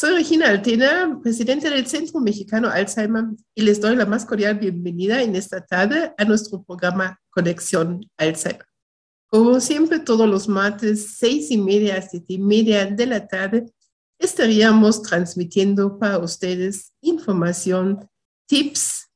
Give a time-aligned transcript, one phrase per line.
[0.00, 5.22] Soy Regina Altena, presidenta del Centro Mexicano Alzheimer, y les doy la más cordial bienvenida
[5.22, 8.64] en esta tarde a nuestro programa Conexión Alzheimer.
[9.26, 13.66] Como siempre, todos los martes, seis y media a siete y media de la tarde,
[14.18, 18.08] estaríamos transmitiendo para ustedes información,
[18.48, 19.06] tips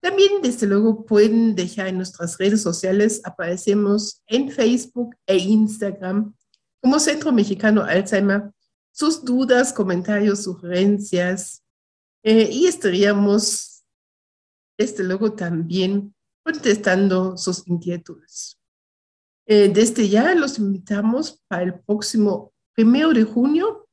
[0.01, 6.35] también, desde luego, pueden dejar en nuestras redes sociales, aparecemos en Facebook e Instagram
[6.81, 8.51] como Centro Mexicano Alzheimer,
[8.91, 11.63] sus dudas, comentarios, sugerencias,
[12.23, 13.83] eh, y estaríamos,
[14.77, 16.13] desde luego, también
[16.43, 18.59] contestando sus inquietudes.
[19.45, 23.87] Eh, desde ya los invitamos para el próximo primero de junio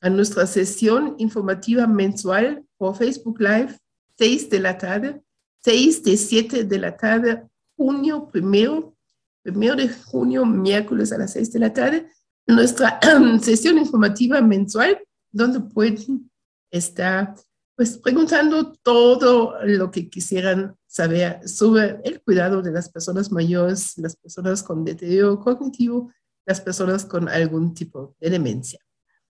[0.00, 3.76] a nuestra sesión informativa mensual por Facebook Live,
[4.18, 5.22] 6 de la tarde,
[5.62, 7.42] 6 de 7 de la tarde,
[7.76, 8.94] junio primero,
[9.42, 12.10] primero de junio, miércoles a las 6 de la tarde,
[12.46, 12.98] nuestra
[13.42, 14.98] sesión informativa mensual,
[15.30, 16.30] donde pueden
[16.70, 17.34] estar
[17.76, 24.16] pues preguntando todo lo que quisieran saber sobre el cuidado de las personas mayores, las
[24.16, 26.12] personas con deterioro cognitivo,
[26.44, 28.80] las personas con algún tipo de demencia.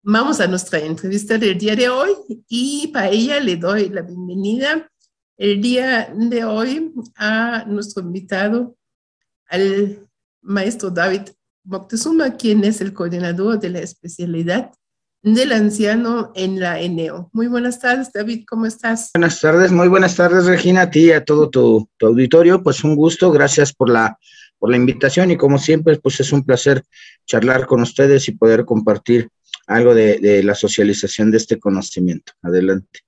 [0.02, 2.10] Vamos a nuestra entrevista del día de hoy
[2.46, 4.90] y para ella le doy la bienvenida
[5.36, 8.76] el día de hoy a nuestro invitado,
[9.48, 10.08] al
[10.42, 11.22] maestro David
[11.64, 14.72] Moctezuma, quien es el coordinador de la especialidad
[15.22, 17.30] del anciano en la ENEO.
[17.32, 19.10] Muy buenas tardes, David, ¿cómo estás?
[19.14, 22.62] Buenas tardes, muy buenas tardes, Regina, a ti y a todo tu, auditorio.
[22.62, 24.18] Pues un gusto, gracias por la,
[24.58, 26.84] por la invitación y como siempre, pues es un placer
[27.26, 29.30] charlar con ustedes y poder compartir
[29.66, 32.34] algo de la socialización de este conocimiento.
[32.42, 33.00] Adelante.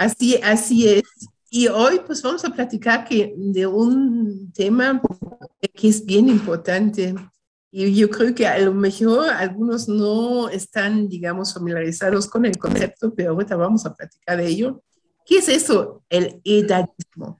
[0.00, 1.02] Así, así es.
[1.50, 5.02] Y hoy pues vamos a platicar que, de un tema
[5.74, 7.14] que es bien importante.
[7.70, 13.12] Y yo creo que a lo mejor algunos no están, digamos, familiarizados con el concepto,
[13.14, 14.82] pero ahorita vamos a platicar de ello.
[15.26, 17.38] ¿Qué es eso, el edadismo?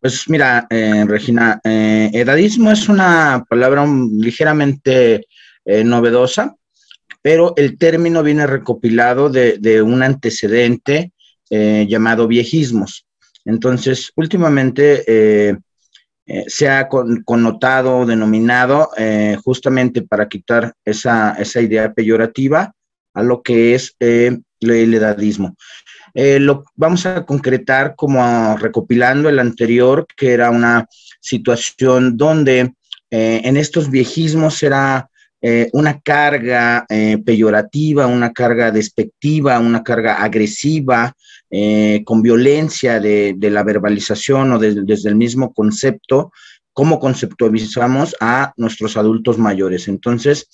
[0.00, 5.28] Pues mira, eh, Regina, eh, edadismo es una palabra ligeramente
[5.64, 6.56] eh, novedosa,
[7.22, 11.12] pero el término viene recopilado de, de un antecedente
[11.48, 13.06] eh, llamado viejismos.
[13.44, 15.56] Entonces, últimamente eh,
[16.26, 18.90] eh, se ha connotado, denominado,
[19.44, 22.72] justamente para quitar esa, idea peyorativa
[23.14, 25.54] a lo que es el edadismo.
[26.14, 30.86] lo vamos a concretar como recopilando el anterior, que era una
[31.20, 32.74] situación donde
[33.10, 35.08] en estos viejismos era
[35.72, 36.84] una carga
[37.24, 41.14] peyorativa, una carga despectiva, una carga agresiva,
[41.50, 46.32] eh, con violencia de, la verbalización o desde el mismo concepto
[46.72, 49.88] cómo conceptualizamos a nuestros adultos mayores.
[49.88, 50.48] Entonces,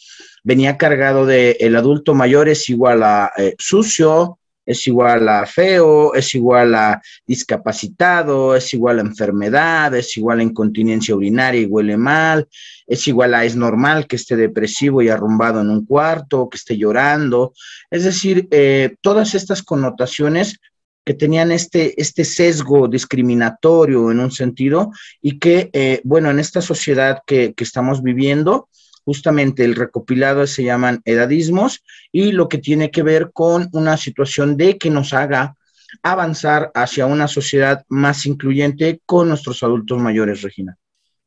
[0.44, 6.14] venía cargado de el adulto mayor es igual a eh, sucio, es igual a feo,
[6.14, 11.96] es igual a discapacitado, es igual a enfermedad, es igual a incontinencia urinaria y huele
[11.96, 12.46] mal,
[12.86, 16.76] es igual a es normal que esté depresivo y arrumbado en un cuarto, que esté
[16.76, 17.52] llorando.
[17.90, 20.60] Es decir, eh, todas estas connotaciones
[21.04, 24.90] que tenían este, este sesgo discriminatorio en un sentido
[25.20, 28.68] y que, eh, bueno, en esta sociedad que, que estamos viviendo,
[29.04, 31.82] justamente el recopilado se llaman edadismos
[32.12, 35.56] y lo que tiene que ver con una situación de que nos haga
[36.02, 40.78] avanzar hacia una sociedad más incluyente con nuestros adultos mayores, Regina.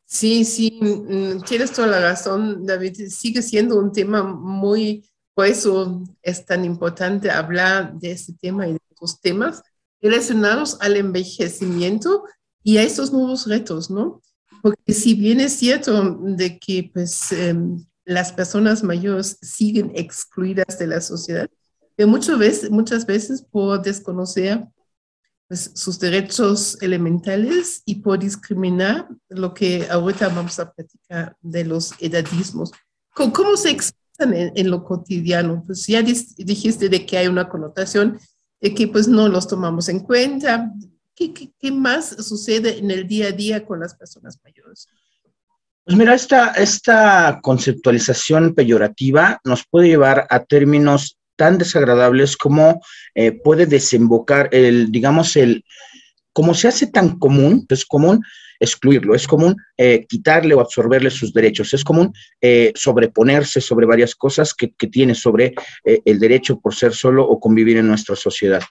[0.06, 3.07] Sí, sí, mm, tienes toda la razón, David.
[3.10, 8.74] Sigue siendo un tema muy, por eso es tan importante hablar de este tema y
[8.74, 9.62] de otros temas
[10.02, 12.24] relacionados al envejecimiento
[12.63, 14.22] y a estos nuevos retos, ¿no?
[14.62, 20.88] Porque si bien es cierto de que pues em, las personas mayores siguen excluidas de
[20.88, 21.50] la sociedad,
[21.96, 24.66] pero muchas veces, muchas veces por desconocer
[25.48, 31.94] pues, sus derechos elementales y por discriminar lo que ahorita vamos a platicar de los
[32.00, 32.72] edadismos.
[33.13, 35.63] ¿Cómo, se expresan en, lo cotidiano?
[35.66, 38.19] Pues ya dijiste de que hay una connotación
[38.74, 40.72] que pues no los tomamos en cuenta.
[41.16, 44.88] ¿Qué, más sucede en el día a día con las personas mayores?
[45.84, 52.82] Pues mira, esta, esta conceptualización peyorativa nos puede llevar a términos tan desagradables como
[53.14, 55.64] eh, puede desembocar el, digamos, el,
[56.34, 58.24] como se hace tan común, es común
[58.66, 64.16] excluirlo, es común eh, quitarle o absorberle sus derechos, es común eh, sobreponerse sobre varias
[64.16, 65.54] cosas que, que tiene sobre
[65.84, 68.62] el derecho por ser solo o convivir en nuestra sociedad.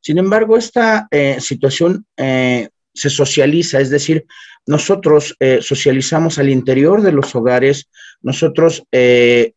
[0.00, 1.08] Sin embargo, esta
[1.40, 4.26] situación se socializa, es decir,
[4.66, 7.88] nosotros socializamos al interior de los hogares,
[8.20, 9.54] nosotros en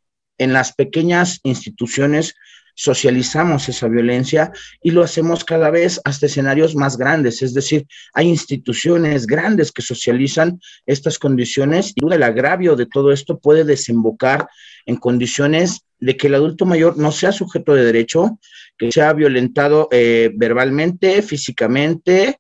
[0.54, 2.34] las pequeñas instituciones
[2.76, 4.52] socializamos esa violencia
[4.82, 9.82] y lo hacemos cada vez hasta escenarios más grandes, es decir, hay instituciones grandes que
[9.82, 14.48] socializan estas condiciones y el agravio de todo esto puede desembocar
[14.86, 18.40] en condiciones de que el adulto mayor no sea sujeto de derecho,
[18.78, 22.40] que sea violentado eh, verbalmente, físicamente,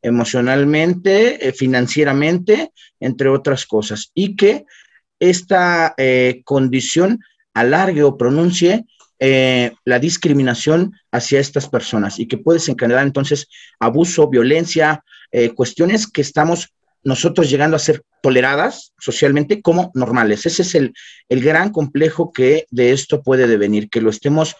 [0.00, 4.64] emocionalmente, eh, financieramente, entre otras cosas, y que
[5.18, 7.20] esta eh, condición
[7.54, 8.84] alargue o pronuncie
[9.26, 13.48] eh, la discriminación hacia estas personas y que puede desencadenar entonces
[13.80, 16.74] abuso, violencia, eh, cuestiones que estamos
[17.04, 20.44] nosotros llegando a ser toleradas socialmente como normales.
[20.44, 20.92] Ese es el,
[21.30, 24.56] el gran complejo que de esto puede devenir, que lo estemos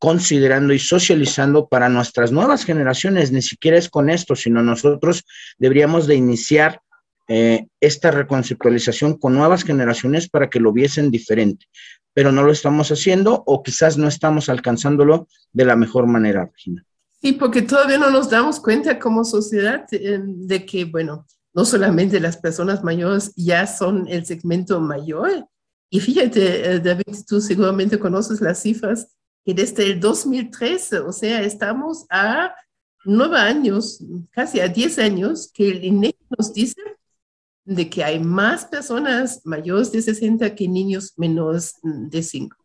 [0.00, 3.30] considerando y socializando para nuestras nuevas generaciones.
[3.30, 5.22] Ni siquiera es con esto, sino nosotros
[5.56, 6.80] deberíamos de iniciar
[7.28, 11.66] eh, esta reconceptualización con nuevas generaciones para que lo viesen diferente,
[12.12, 16.84] pero no lo estamos haciendo o quizás no estamos alcanzándolo de la mejor manera, Regina.
[17.22, 22.20] Sí, porque todavía no nos damos cuenta como sociedad eh, de que, bueno, no solamente
[22.20, 25.48] las personas mayores ya son el segmento mayor.
[25.88, 29.08] Y fíjate, eh, David, tú seguramente conoces las cifras
[29.44, 32.54] que desde el 2013, o sea, estamos a
[33.04, 36.80] nueve años, casi a diez años, que el INEGI nos dice
[37.64, 42.56] de que hay más personas mayores de 60 que niños menores de 5.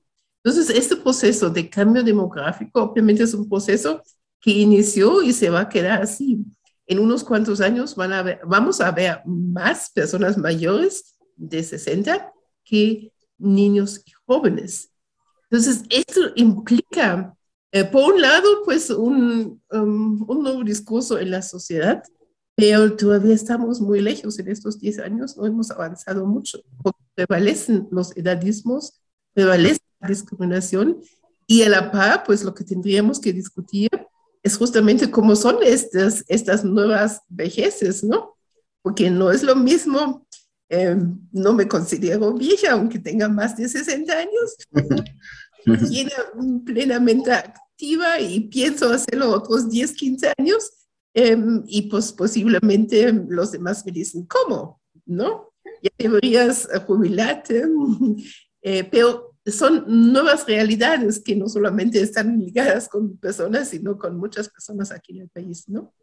[0.44, 4.02] Entonces, este proceso de cambio demográfico obviamente es un proceso
[4.42, 6.40] que inició y se va a quedar así.
[6.88, 12.32] En unos cuantos años van a ver, vamos a ver más personas mayores de 60
[12.64, 14.92] que niños y jóvenes.
[15.50, 17.36] Entonces, esto implica,
[17.72, 22.04] eh, por un lado, pues un, um, un nuevo discurso en la sociedad
[22.60, 27.88] pero todavía estamos muy lejos en estos 10 años, no hemos avanzado mucho, porque prevalecen
[27.90, 29.00] los edadismos,
[29.34, 31.00] prevalece la discriminación
[31.48, 33.90] y a la par, pues lo que tendríamos que discutir
[34.44, 38.36] es justamente cómo son estas, estas nuevas vejeces, ¿no?
[38.82, 40.28] Porque no es lo mismo,
[40.68, 40.98] eh,
[41.32, 44.58] no me considero vieja, aunque tenga más de 60 años,
[46.66, 50.72] plenamente activa y pienso hacerlo otros 10, 15 años,
[51.14, 54.82] Em, y pues posiblemente los demás me dicen, ¿cómo?
[55.06, 55.52] ¿No?
[55.82, 57.64] Ya deberías jubilarte.
[58.62, 64.50] Eh, pero son nuevas realidades que no solamente están ligadas con personas, sino con muchas
[64.50, 65.94] personas aquí en el país, ¿no?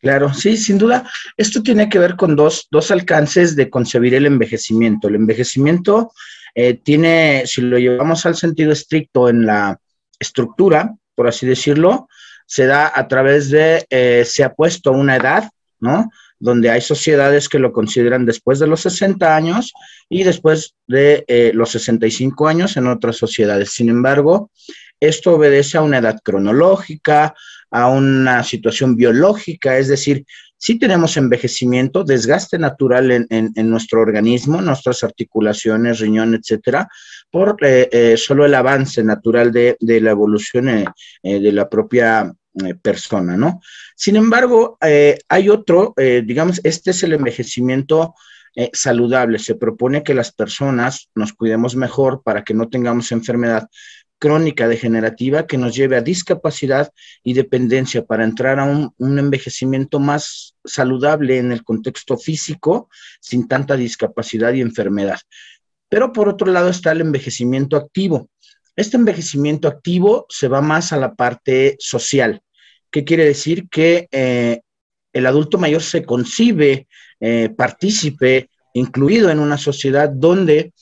[0.00, 1.08] Claro, sí, sin duda.
[1.36, 5.08] Esto tiene que ver con dos, dos alcances de concebir el envejecimiento.
[5.08, 6.12] El envejecimiento
[6.54, 9.80] eh, tiene, si lo llevamos al sentido estricto en la
[10.18, 12.08] estructura, por así decirlo,
[12.46, 16.10] se da a través de, eh, se ha puesto una edad, ¿no?
[16.38, 19.72] donde hay sociedades que lo consideran después de los 60 años
[20.08, 23.70] y después de eh, los 65 años en otras sociedades.
[23.70, 24.50] Sin embargo,
[25.00, 27.34] esto obedece a una edad cronológica,
[27.70, 30.24] a una situación biológica, es decir,
[30.64, 36.88] si tenemos envejecimiento, desgaste natural en, nuestro organismo, nuestras articulaciones, riñón, etcétera,
[37.30, 40.86] por eh, eh, solo el avance natural de, la evolución
[41.22, 42.32] de la propia
[42.80, 43.60] persona, ¿no?
[43.94, 48.14] Sin embargo, hay otro, digamos, este es el envejecimiento
[48.56, 49.40] eh, saludable.
[49.40, 53.68] Se propone que las personas nos cuidemos mejor para que no tengamos enfermedad
[54.18, 56.92] crónica degenerativa que nos lleve a discapacidad
[57.22, 62.88] y dependencia para entrar a un, envejecimiento más saludable en el contexto físico
[63.20, 65.18] sin tanta discapacidad y enfermedad.
[65.88, 68.28] Pero por otro lado está el envejecimiento activo.
[68.76, 72.40] Este envejecimiento activo se va más a la parte social.
[72.90, 73.68] ¿Qué quiere decir?
[73.68, 74.60] Que eh,
[75.12, 76.88] el adulto mayor se concibe
[77.20, 80.72] eh, partícipe, incluido en una sociedad donde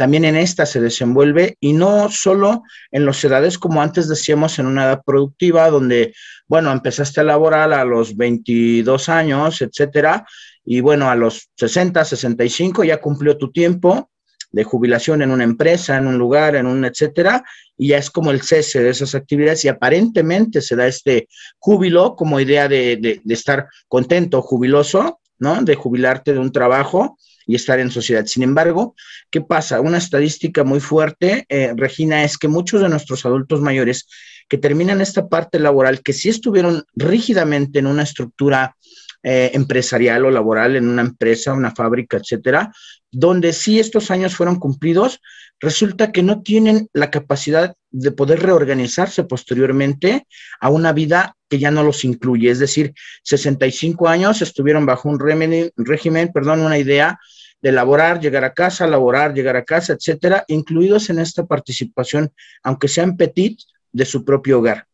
[0.00, 4.64] también en esta se desenvuelve y no solo en las edades como antes decíamos en
[4.64, 6.14] una edad productiva donde,
[6.48, 10.24] bueno, empezaste a laborar a los 22 años, etcétera,
[10.64, 14.08] y bueno, a los 60, 65 ya cumplió tu tiempo
[14.50, 17.44] de jubilación en una empresa, en un lugar, en un etcétera,
[17.76, 21.28] y ya es como el cese de esas actividades y aparentemente se da este
[21.58, 25.62] júbilo como idea de, de, de estar contento, jubiloso, ¿no?
[25.62, 27.18] De jubilarte de un trabajo
[27.50, 28.26] y estar en sociedad.
[28.26, 28.94] Sin embargo,
[29.28, 29.80] ¿qué pasa?
[29.80, 34.06] Una estadística muy fuerte, eh, Regina, es que muchos de nuestros adultos mayores
[34.48, 38.76] que terminan esta parte laboral, que sí estuvieron rígidamente en una estructura
[39.24, 42.72] eh, empresarial o laboral, en una empresa, una fábrica, etcétera,
[43.10, 45.20] donde sí estos años fueron cumplidos,
[45.58, 50.24] resulta que no tienen la capacidad de poder reorganizarse posteriormente
[50.60, 52.50] a una vida que ya no los incluye.
[52.50, 57.18] Es decir, 65 años estuvieron bajo un régimen, régimen perdón, una idea
[57.62, 62.88] de laborar, llegar a casa, laborar, llegar a casa, etcétera, incluidos en esta participación, aunque
[62.88, 63.60] sean petit,
[63.92, 64.86] de su propio hogar.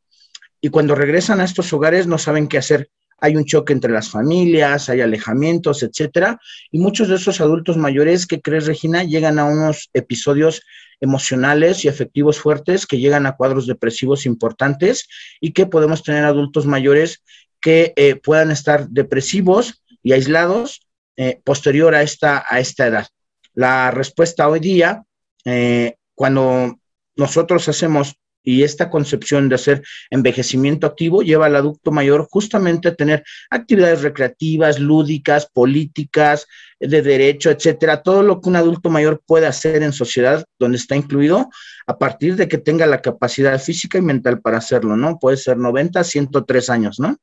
[0.60, 4.10] Y cuando regresan a estos hogares no saben qué hacer hay un choque entre las
[4.10, 6.38] familias, hay alejamientos, etcétera,
[6.70, 10.62] y muchos de esos adultos mayores que crees, Regina, llegan a unos episodios
[11.00, 15.08] emocionales y afectivos fuertes que llegan a cuadros depresivos importantes
[15.40, 17.22] y que podemos tener adultos mayores
[17.60, 20.85] que eh, puedan estar depresivos y aislados
[21.16, 23.06] eh, posterior a esta, a esta edad.
[23.54, 25.02] La respuesta hoy día,
[25.44, 26.78] eh, cuando
[27.16, 32.94] nosotros hacemos y esta concepción de hacer envejecimiento activo lleva al adulto mayor justamente a
[32.94, 36.46] tener actividades recreativas, lúdicas, políticas,
[36.78, 40.94] de derecho, etcétera, todo lo que un adulto mayor puede hacer en sociedad donde está
[40.94, 41.48] incluido
[41.86, 45.18] a partir de que tenga la capacidad física y mental para hacerlo, ¿no?
[45.18, 47.16] Puede ser 90, 103 años, ¿no?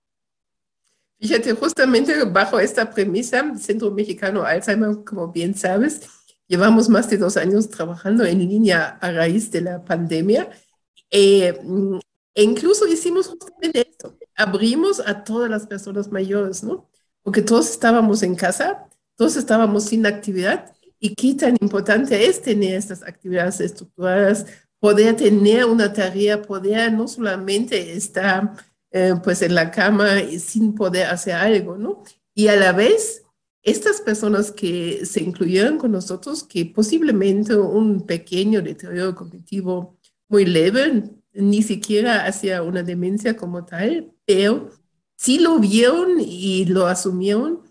[1.24, 6.02] Fíjate, justamente bajo esta premisa, Centro Mexicano Alzheimer, como bien sabes,
[6.50, 10.50] llevamos más de dos años trabajando en línea a raíz de la pandemia
[11.10, 11.58] eh,
[12.36, 16.90] e incluso hicimos justamente eso, abrimos a todas las personas mayores, ¿no?
[17.22, 22.74] Porque todos estábamos en casa, todos estábamos sin actividad y qué tan importante es tener
[22.76, 24.46] estas actividades estructuradas,
[24.78, 31.08] poder tener una tarea, poder no solamente estar eh, pues en la cama sin poder
[31.08, 32.04] hacer algo, ¿no?
[32.36, 33.24] Y a la vez,
[33.64, 39.98] estas personas que se incluyeron con nosotros, que posiblemente un pequeño deterioro cognitivo
[40.30, 44.70] muy leve, ni siquiera hacia una demencia como tal, pero
[45.18, 47.62] sí lo vieron y lo asumieron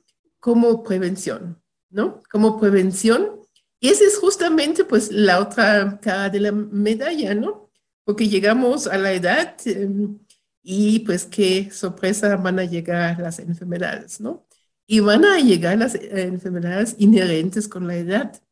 [0.41, 2.21] como prevención, ¿no?
[2.33, 3.41] Como prevención.
[3.79, 7.71] Y esa es justamente pues la otra cara de la medalla, ¿no?
[8.05, 10.19] Porque llegamos a la edad em,
[10.63, 14.47] y pues qué sorpresa van a llegar las enfermedades, ¿no?
[14.87, 18.43] Y van a llegar las eh, enfermedades inherentes con la edad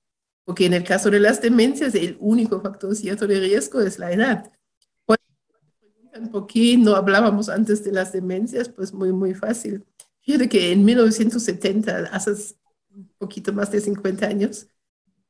[0.51, 4.11] porque en el caso de las demencias el único factor cierto de riesgo es la
[4.13, 4.51] edad.
[6.33, 8.69] ¿Por qué no hablábamos antes de las demencias?
[8.69, 9.87] Pues muy, muy fácil.
[10.23, 12.33] Fíjate que en 1970, hace
[12.93, 14.67] un poquito más de 50 años,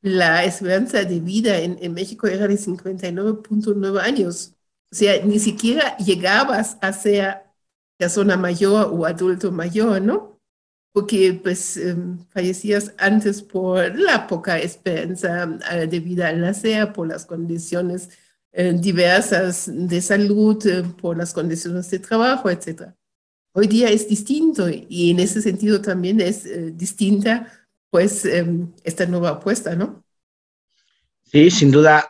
[0.01, 4.55] la esperanza de vida en, en México era de 59.9 años.
[4.93, 7.43] O sea, ni siquiera llegabas a ser
[7.97, 10.31] persona mayor o adulto mayor, ¿no?
[10.93, 17.09] porque pues em, fallecías antes por la poca esperanza eh, de vida al nacer, por
[17.09, 18.11] las condiciones
[18.53, 22.93] eh, diversas de salud, eh, por las condiciones de trabajo, etc.
[23.53, 26.45] Hoy día es distinto y en ese sentido también es
[26.77, 27.47] distinta
[27.91, 30.05] pues em, esta nueva apuesta, ¿no?
[31.25, 32.09] Sí, sin duda.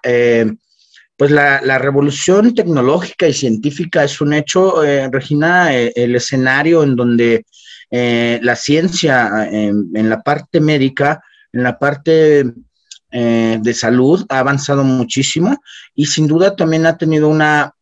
[1.20, 4.76] Pues la, la, revolución tecnológica y científica es un hecho,
[5.12, 7.44] Regina, el escenario en donde
[7.90, 11.22] la ciencia en, la parte médica,
[11.52, 12.50] en la parte
[13.12, 15.60] de salud, ha avanzado muchísimo
[15.94, 17.74] y sin duda también ha tenido una,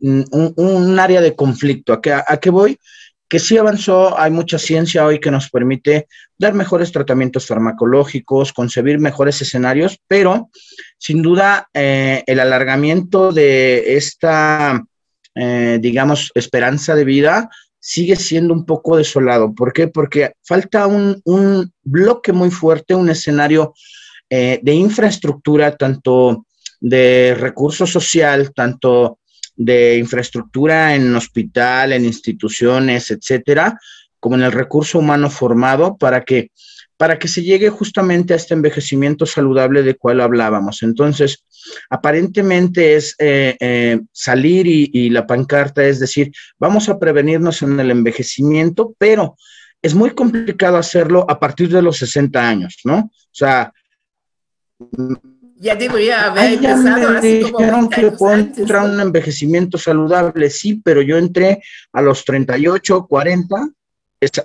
[0.00, 1.92] un, área de conflicto.
[1.92, 2.80] ¿A qué, ¿A qué voy?
[3.28, 6.06] Que sí avanzó, hay mucha ciencia hoy que nos permite
[6.38, 10.50] dar mejores tratamientos farmacológicos, concebir mejores escenarios, pero
[10.98, 14.84] sin duda eh, el alargamiento de esta,
[15.34, 19.54] eh, digamos, esperanza de vida sigue siendo un poco desolado.
[19.54, 19.88] ¿Por qué?
[19.88, 23.74] Porque falta un, bloque muy fuerte, un escenario
[24.28, 26.46] eh, de infraestructura, tanto
[26.80, 29.18] de recurso social, tanto
[29.56, 33.78] de infraestructura en hospital, en instituciones, etcétera,
[34.20, 36.50] como en el recurso humano formado para que
[36.96, 40.82] para que se llegue justamente a este envejecimiento saludable de cual hablábamos.
[40.82, 41.44] Entonces,
[41.90, 47.78] aparentemente es eh, eh, salir y, y, la pancarta es decir, vamos a prevenirnos en
[47.78, 49.36] el envejecimiento, pero
[49.82, 52.98] es muy complicado hacerlo a partir de los 60 años, ¿no?
[52.98, 53.72] O sea,
[55.58, 62.02] ya debería haber empezado así como que un envejecimiento saludable, sí, pero yo entré a
[62.02, 63.68] los 38, 40,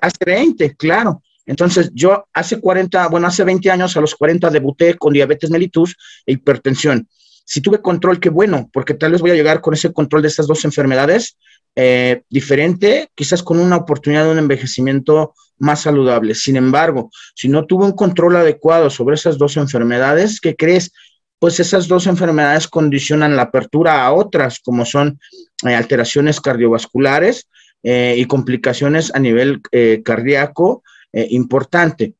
[0.01, 1.21] hace 20, claro.
[1.45, 5.95] Entonces, yo hace 40, bueno, hace 20 años, a los 40 debuté con diabetes mellitus
[6.25, 7.07] e hipertensión.
[7.43, 10.29] Si tuve control, qué bueno, porque tal vez voy a llegar con ese control de
[10.29, 11.37] estas dos enfermedades
[11.75, 16.35] eh, diferente, quizás con una oportunidad de un envejecimiento más saludable.
[16.35, 20.91] Sin embargo, si no tuvo un control adecuado sobre esas dos enfermedades, ¿qué crees?
[21.39, 25.19] Pues esas dos enfermedades condicionan la apertura a otras, como son
[25.65, 27.47] eh, alteraciones cardiovasculares
[27.83, 29.61] eh, y complicaciones a nivel
[30.03, 32.13] cardíaco importante.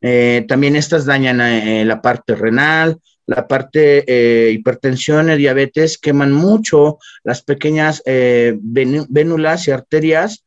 [0.00, 1.38] también estas dañan
[1.86, 2.98] la parte renal,
[3.28, 10.44] la parte eh, hipertensión y diabetes queman mucho las pequeñas eh, vénulas y arterias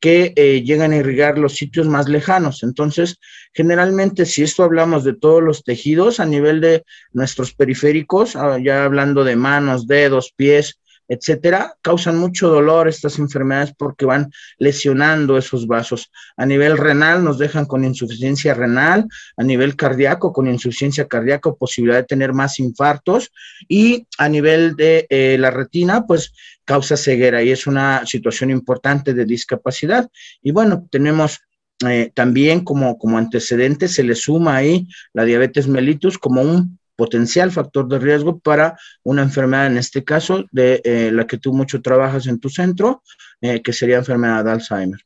[0.00, 2.62] que eh, llegan a irrigar los sitios más lejanos.
[2.62, 3.18] Entonces,
[3.52, 8.84] generalmente, si esto hablamos de todos los tejidos a nivel de nuestros periféricos, ah, ya
[8.84, 10.80] hablando de manos, dedos, pies,
[11.12, 16.10] etcétera, causan mucho dolor estas enfermedades porque van lesionando esos vasos.
[16.38, 21.98] A nivel renal nos dejan con insuficiencia renal, a nivel cardíaco con insuficiencia cardíaca, posibilidad
[21.98, 23.30] de tener más infartos
[23.68, 26.32] y a nivel de eh, la retina, pues
[26.64, 30.08] causa ceguera y es una situación importante de discapacidad.
[30.42, 31.40] Y bueno, tenemos
[31.86, 37.50] eh, también como, como antecedente, se le suma ahí la diabetes mellitus como un potencial
[37.50, 41.82] factor de riesgo para una enfermedad, en este caso, de eh, la que tú mucho
[41.82, 43.02] trabajas en tu centro,
[43.40, 45.00] eh, que sería enfermedad de Alzheimer.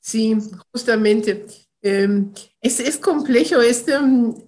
[0.00, 0.34] Sí,
[0.72, 1.44] justamente.
[1.82, 3.92] Em, es, es, complejo este,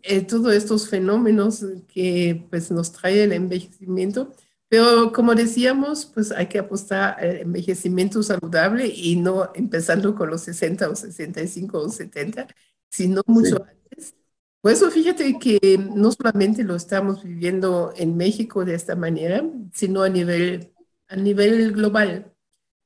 [0.02, 4.34] eh, todos estos fenómenos que pues, nos trae el envejecimiento,
[4.66, 10.40] pero como decíamos, pues hay que apostar al envejecimiento saludable y no empezando con los
[10.40, 12.46] 60 o 65 o 70,
[12.88, 14.14] sino mucho antes
[14.60, 20.02] pues eso fíjate que no solamente lo estamos viviendo en México de esta manera, sino
[20.02, 20.72] a nivel,
[21.06, 22.32] a nivel global.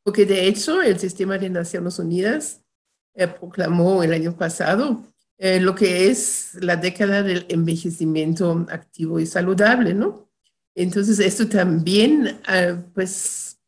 [0.05, 2.63] Porque de hecho el sistema de Naciones Unidas
[3.15, 5.05] eh, proclamó el año pasado
[5.39, 10.29] eh, lo que es la década del envejecimiento activo y saludable, ¿no?
[10.75, 13.59] Entonces esto también, eh, pues,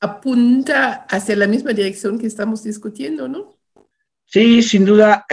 [0.00, 3.56] apunta hacia la misma dirección que estamos discutiendo, ¿no?
[4.24, 5.24] Sí, sin duda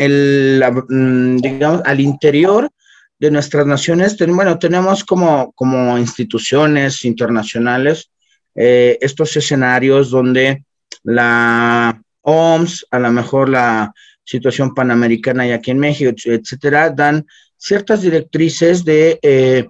[0.00, 2.70] el, mm, digamos, al interior
[3.18, 8.10] de nuestras naciones, bueno, tenemos como, como instituciones internacionales
[8.54, 10.64] eh, estos escenarios donde
[11.02, 13.92] la OMS, a lo mejor la
[14.24, 17.26] situación panamericana y aquí en México, etcétera, dan
[17.58, 19.68] ciertas directrices de eh,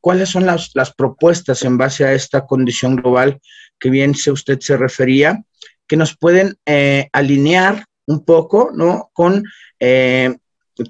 [0.00, 3.38] cuáles son las, propuestas en base a esta condición global
[3.78, 5.44] que bien usted se refería,
[5.86, 9.10] que nos pueden eh, alinear un poco, ¿no?
[9.12, 9.44] Con
[9.78, 10.34] eh,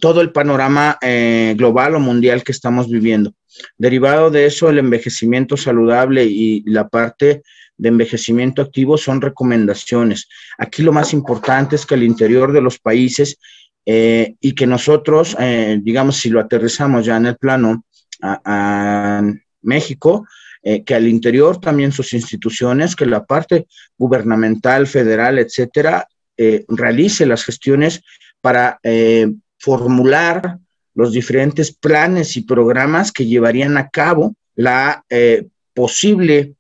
[0.01, 3.35] todo el panorama eh, global o mundial que estamos viviendo.
[3.77, 7.43] Derivado de eso, el envejecimiento saludable y la parte
[7.77, 10.29] de envejecimiento activo son recomendaciones.
[10.59, 13.39] Aquí lo más importante es que al interior de los países
[13.85, 15.37] eh, y que nosotros,
[15.83, 17.85] digamos, si lo aterrizamos ya en el plano
[18.23, 19.23] a,
[19.63, 20.27] México,
[20.63, 23.67] que al interior también sus instituciones, que la parte
[23.99, 26.07] gubernamental, federal, etcétera,
[26.43, 28.01] eh, realice las gestiones
[28.41, 30.57] para eh, formular
[30.95, 36.55] los diferentes planes y programas que llevarían a cabo la eh, posible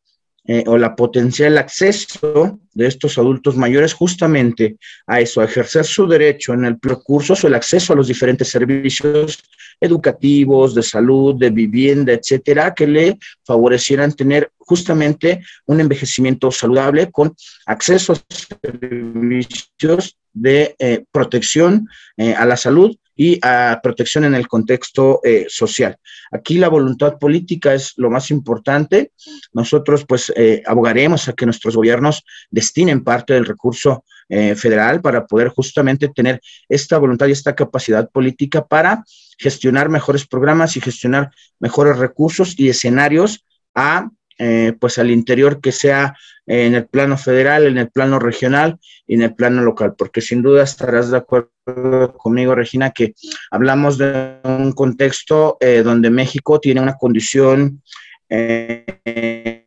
[0.46, 4.76] eh, o la potencial acceso de estos adultos mayores justamente
[5.06, 8.48] a eso, a ejercer su derecho en el recurso o el acceso a los diferentes
[8.48, 9.38] servicios
[9.80, 17.34] educativos, de salud, de vivienda, etcétera, que le favorecieran tener justamente un envejecimiento saludable con
[17.66, 18.16] acceso a
[18.62, 25.44] servicios de eh, protección eh, a la salud y a protección en el contexto eh,
[25.46, 25.98] social.
[26.32, 29.12] Aquí la voluntad política es lo más importante.
[29.52, 35.26] Nosotros pues eh, abogaremos a que nuestros gobiernos destinen parte del recurso eh, federal para
[35.26, 39.04] poder justamente tener esta voluntad y esta capacidad política para
[39.36, 44.08] gestionar mejores programas y gestionar mejores recursos y escenarios a
[44.42, 49.16] eh, pues al interior que sea en el plano federal, en el plano regional y
[49.16, 53.12] en el plano local, porque sin duda estarás de acuerdo conmigo, Regina, que
[53.50, 57.82] hablamos de un contexto eh, donde México tiene una condición,
[58.30, 59.66] eh,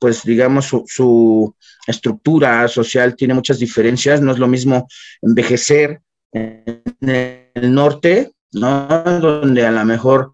[0.00, 1.54] pues digamos, su, su,
[1.86, 4.88] estructura social tiene muchas diferencias, no es lo mismo
[5.20, 6.00] envejecer
[6.32, 8.88] en el norte, ¿no?
[9.20, 10.33] Donde a lo mejor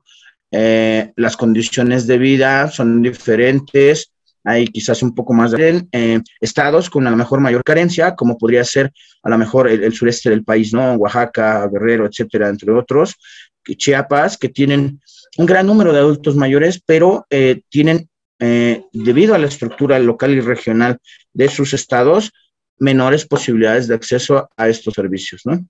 [0.50, 6.88] eh, las condiciones de vida son diferentes, hay quizás un poco más de eh, estados
[6.88, 8.90] con a lo mejor mayor carencia, como podría ser
[9.22, 10.94] a lo mejor el, sureste del país, ¿no?
[10.94, 13.14] Oaxaca, Guerrero, etcétera, entre otros,
[13.76, 15.00] Chiapas, que tienen
[15.36, 18.08] un gran número de adultos mayores, pero eh, tienen,
[18.38, 20.96] debido a la estructura local y regional
[21.34, 22.32] de sus estados,
[22.78, 25.62] menores posibilidades de acceso a estos servicios, ¿no?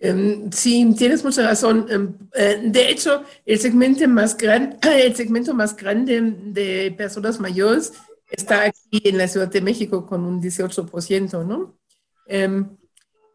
[0.00, 1.86] Em, sí, tienes mucha razón.
[1.90, 7.92] Em, eh, de hecho, el segmento más, gran, el segmento más grande de personas mayores
[8.30, 11.76] está aquí en la Ciudad de México con un 18%, ¿no?
[12.26, 12.76] Em,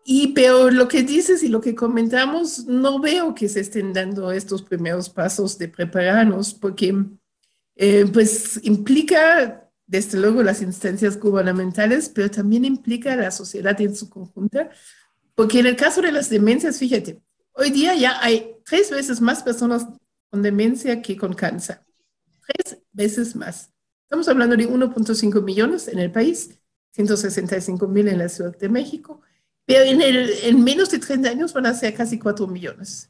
[0.05, 4.31] y pero lo que dices y lo que comentamos, no veo que se estén dando
[4.31, 6.93] estos primeros pasos de prepararnos, porque
[7.75, 14.09] eh, pues implica desde luego las instancias gubernamentales, pero también implica la sociedad en su
[14.09, 14.59] conjunto
[15.35, 17.21] porque en el caso de las demencias, fíjate,
[17.53, 19.87] hoy día ya hay tres veces más personas
[20.29, 21.81] con demencia que con cáncer.
[22.45, 23.71] Tres veces más.
[24.03, 26.59] Estamos hablando de 1.5 millones en el país,
[26.91, 29.21] 165 mil en la Ciudad de México,
[29.65, 33.09] pero en, el, en menos de 30 años van a ser casi 4 millones.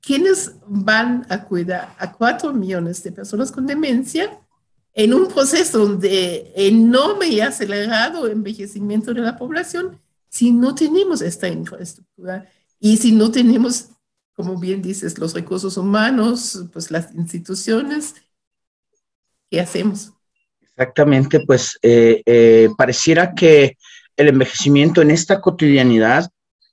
[0.00, 4.38] ¿Quiénes van a cuidar a 4 millones de personas con demencia
[4.92, 10.00] en un proceso de enorme y acelerado envejecimiento de la población
[10.36, 12.46] si no tenemos esta infraestructura
[12.78, 13.88] y si no tenemos,
[14.34, 18.14] como bien dices, los recursos humanos, pues las instituciones,
[19.50, 20.12] ¿qué hacemos?
[20.60, 23.78] Exactamente, pues eh, eh, pareciera que
[24.14, 26.28] el envejecimiento en esta cotidianidad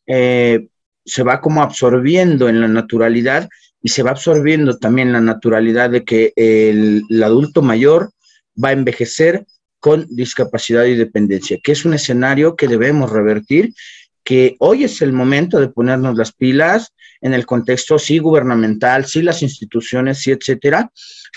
[0.08, 0.67] eh,
[1.06, 3.47] se va como absorbiendo en la naturalidad
[3.82, 8.12] y se va absorbiendo también la naturalidad de que el, el adulto mayor
[8.62, 9.45] va a envejecer
[9.84, 13.74] con discapacidad y dependencia, que es un escenario que debemos revertir,
[14.24, 19.22] que hoy es el momento de ponernos las pilas en el contexto, sí, gubernamental, sí,
[19.22, 20.89] las instituciones, sí, etcétera,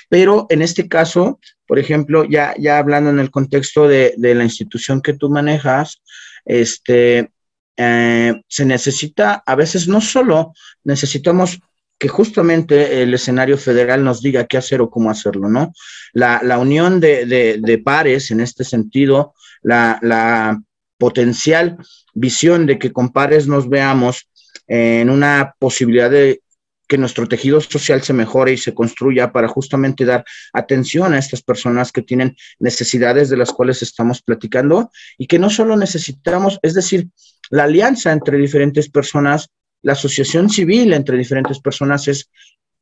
[0.08, 5.02] pero en este caso, por ejemplo, ya, ya hablando en el contexto de, la institución
[5.02, 6.00] que tú manejas,
[6.44, 7.32] este,
[7.76, 10.52] eh, se necesita, a veces no solo
[10.84, 11.58] necesitamos
[11.98, 15.72] que justamente el escenario federal nos diga qué hacer o cómo hacerlo, ¿no?
[16.12, 20.60] La, unión de, pares en este sentido, la,
[20.98, 21.76] potencial
[22.14, 24.30] visión de que con pares nos veamos
[24.66, 26.40] en una posibilidad de
[26.88, 31.42] que nuestro tejido social se mejore y se construya para justamente dar atención a estas
[31.42, 36.72] personas que tienen necesidades de las cuales estamos platicando y que no solo necesitamos, es
[36.72, 37.08] decir,
[37.50, 39.50] la alianza entre diferentes personas
[39.86, 42.28] la asociación civil entre diferentes personas es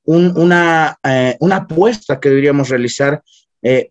[0.04, 3.22] una, eh, una, apuesta que deberíamos realizar
[3.60, 3.90] eh,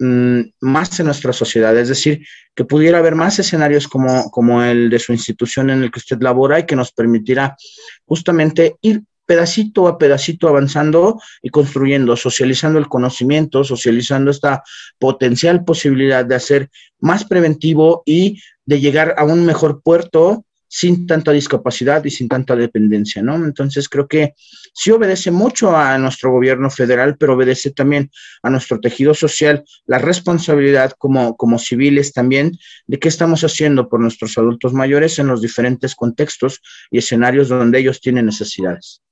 [0.00, 4.90] mm, más en nuestra sociedad, es decir, que pudiera haber más escenarios como, como el
[4.90, 7.56] de su institución en el que usted labora y que nos permitiera
[8.04, 14.64] justamente ir pedacito a pedacito avanzando y construyendo, socializando el conocimiento, socializando esta
[14.98, 21.32] potencial posibilidad de hacer más preventivo y de llegar a un mejor puerto sin tanta
[21.32, 23.36] discapacidad y sin tanta dependencia, ¿no?
[23.36, 24.34] Entonces creo que
[24.74, 28.10] sí obedece mucho a nuestro gobierno federal, pero obedece también
[28.42, 32.52] a nuestro tejido social la responsabilidad como, como civiles también
[32.86, 37.78] de qué estamos haciendo por nuestros adultos mayores en los diferentes contextos y escenarios donde
[37.78, 39.02] ellos tienen necesidades.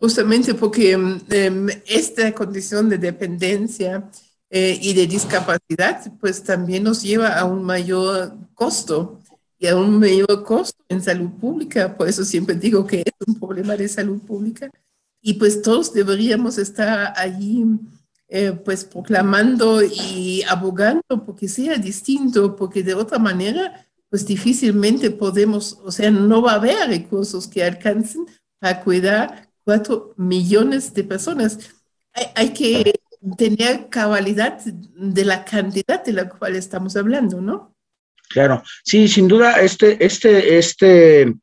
[0.00, 4.08] Justamente porque em, em, esta condición de dependencia
[4.50, 9.20] eh, y de discapacidad, pues también nos lleva a un mayor costo
[9.58, 11.96] y a un mayor costo en salud pública.
[11.96, 14.70] Por eso siempre digo que es un problema de salud pública.
[15.20, 17.64] Y pues todos deberíamos estar allí
[18.28, 25.78] eh, pues proclamando y abogando porque sea distinto, porque de otra manera, pues difícilmente podemos,
[25.82, 28.26] o sea, no va a haber recursos que alcancen
[28.60, 31.58] para cuidar cuatro millones de personas.
[32.12, 33.00] Hay, hay que
[33.36, 37.74] tener cabalidad de la cantidad de la cual estamos hablando, ¿no?
[38.28, 41.34] Claro, sí, sin duda, este, este, este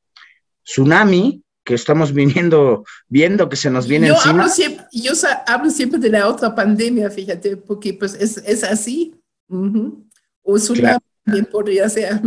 [0.63, 4.43] tsunami que estamos viniendo, viendo que se nos viene yo encima.
[4.43, 5.11] Hablo siempre, yo
[5.47, 9.15] hablo siempre de la otra pandemia, fíjate, porque pues es, es así.
[9.47, 11.49] O tsunami claro.
[11.51, 12.21] podría ser.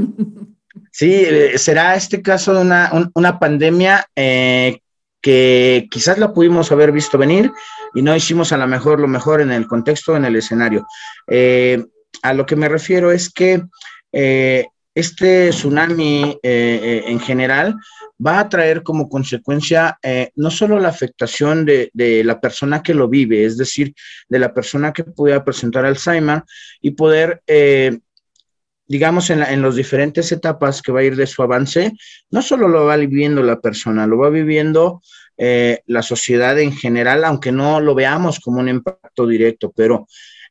[0.93, 4.81] Sí, eh, será este caso de una, un, una pandemia eh,
[5.21, 7.51] que quizás la pudimos haber visto venir
[7.95, 10.87] y no hicimos a lo mejor lo mejor en el contexto, en el escenario.
[11.27, 11.85] Eh,
[12.23, 13.63] a lo que me refiero es que
[14.13, 17.77] eh, este tsunami eh, en general
[18.25, 19.97] va a traer como consecuencia
[20.35, 21.91] no solo la afectación de,
[22.25, 23.95] la persona que lo vive, es decir,
[24.29, 26.43] de la persona que pueda presentar Alzheimer
[26.81, 27.43] y poder
[28.89, 31.93] digamos, en, la, en las diferentes etapas que va a ir de su avance,
[32.31, 35.01] no solo lo va viviendo la persona, lo va viviendo
[35.41, 40.09] eh, la sociedad en general, aunque no lo veamos como un impacto directo, pero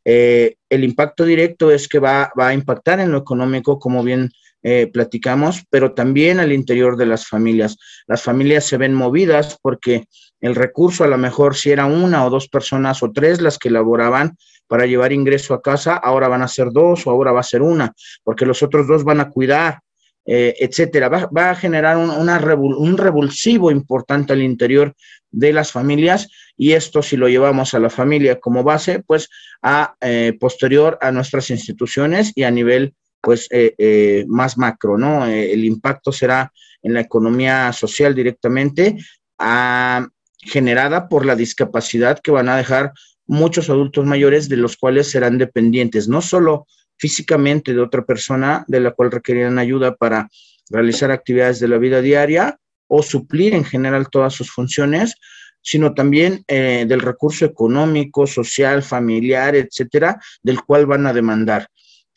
[0.10, 4.30] eh, el impacto directo es que va, va, a impactar en lo económico, como bien
[4.64, 7.78] eh, platicamos, pero también al interior de las familias.
[8.08, 10.06] Las familias se ven movidas porque
[10.40, 13.68] el recurso a lo mejor si era una o dos personas o tres las que
[13.68, 17.44] elaboraban, para llevar ingreso a casa, ahora van a ser dos o ahora va a
[17.44, 17.94] ser una,
[18.24, 19.80] porque los otros dos van a cuidar,
[20.26, 21.10] eh, etcétera.
[21.10, 24.94] Va, va, a generar un, un revulsivo importante al interior
[25.32, 29.30] de las familias y esto si lo llevamos a la familia como base, pues
[29.62, 35.28] a eh, posterior a nuestras instituciones y a nivel pues eh, eh más macro, ¿no?
[35.28, 38.98] Eh, el impacto será en la economía social directamente
[39.38, 40.08] a,
[40.40, 42.94] generada por la discapacidad que van a dejar
[43.26, 46.66] muchos adultos mayores de los cuales serán dependientes, no solo
[46.98, 50.30] físicamente de otra persona de la cual requerirán ayuda para
[50.70, 55.16] realizar actividades de la vida diaria o suplir en general todas sus funciones,
[55.62, 61.68] sino también eh, del recurso económico, social, familiar, etcétera, del cual van a demandar.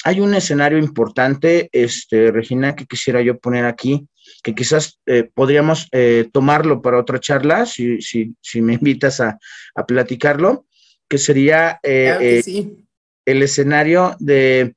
[0.04, 4.06] Hay un escenario importante, este, Regina, que quisiera yo poner aquí,
[4.42, 9.38] que quizás eh, podríamos eh, tomarlo para otra charla, si, si, si me invitas a,
[9.74, 10.66] a platicarlo,
[11.08, 12.86] que sería claro que sí.
[13.26, 14.74] el escenario de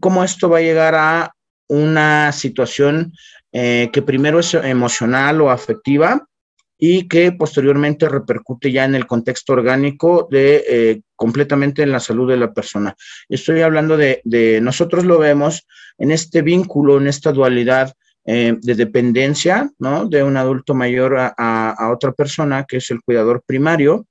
[0.00, 1.34] cómo esto va a llegar a
[1.68, 3.12] una situación
[3.52, 6.24] eh, que primero es emocional o afectiva
[6.78, 12.30] y que posteriormente repercute ya en el contexto orgánico de eh, completamente en la salud
[12.30, 12.94] de la persona.
[13.28, 14.22] Estoy hablando de,
[14.62, 15.66] nosotros lo vemos
[15.98, 17.92] en este vínculo, en esta dualidad
[18.24, 20.06] eh, de dependencia, ¿no?
[20.06, 24.06] De un adulto mayor a, otra persona, que es el cuidador primario,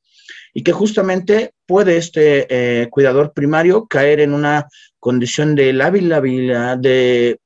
[0.54, 4.68] y que justamente puede este cuidador primario caer en una
[5.00, 7.40] condición de labilidad, de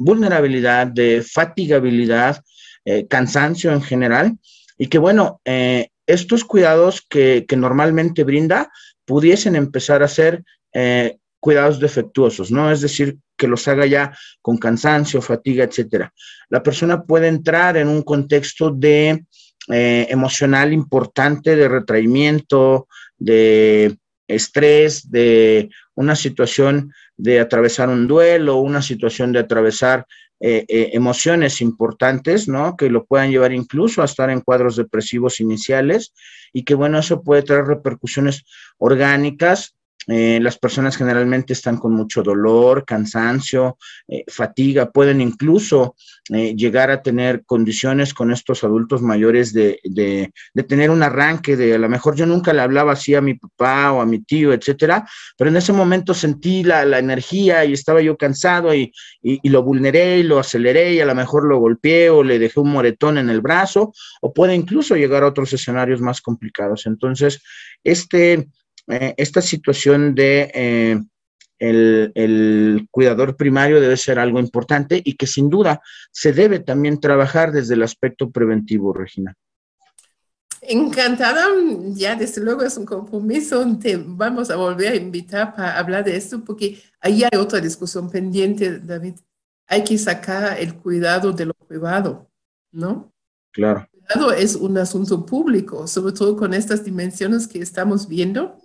[0.00, 2.42] vulnerabilidad, de fatigabilidad,
[2.84, 4.38] eh, cansancio en general,
[4.78, 8.72] y que bueno, eh, estos cuidados que, que, normalmente brinda
[9.04, 12.72] pudiesen empezar a ser eh, cuidados defectuosos, ¿no?
[12.72, 16.12] Es decir, que los haga ya con cansancio, fatiga, etcétera.
[16.48, 19.24] La persona puede entrar en un contexto de
[19.68, 29.32] emocional importante de retraimiento, de estrés, de una situación de atravesar un duelo, una situación
[29.32, 30.06] de atravesar
[30.40, 32.76] eh, eh, emociones importantes, ¿no?
[32.76, 36.14] Que lo puedan llevar incluso a estar en cuadros depresivos iniciales
[36.52, 38.44] y que, bueno, eso puede traer repercusiones
[38.78, 43.76] orgánicas eh, las personas generalmente están con mucho dolor, cansancio,
[44.08, 45.94] eh, fatiga, pueden incluso
[46.30, 50.32] eh, llegar a tener condiciones con estos adultos mayores de, de,
[50.64, 53.92] tener un arranque de a lo mejor yo nunca le hablaba así a mi papá
[53.92, 58.00] o a mi tío, etcétera, pero en ese momento sentí la, la energía y estaba
[58.00, 61.58] yo cansado y, y, y, lo vulneré y lo aceleré y a lo mejor lo
[61.58, 65.52] golpeé o le dejé un moretón en el brazo o puede incluso llegar a otros
[65.52, 66.86] escenarios más complicados.
[66.86, 67.42] Entonces,
[67.84, 68.48] este
[68.88, 71.00] eh, esta situación de eh,
[71.58, 76.98] el, el, cuidador primario debe ser algo importante y que sin duda se debe también
[77.00, 79.36] trabajar desde el aspecto preventivo, Regina.
[80.62, 81.46] Encantada,
[81.92, 86.16] ya desde luego es un compromiso, te vamos a volver a invitar para hablar de
[86.16, 89.14] esto porque ahí hay otra discusión pendiente, David.
[89.66, 92.28] Hay que sacar el cuidado de lo privado,
[92.72, 93.10] ¿no?
[93.52, 93.88] Claro.
[93.90, 98.59] El cuidado es un asunto público, sobre todo con estas dimensiones que estamos viendo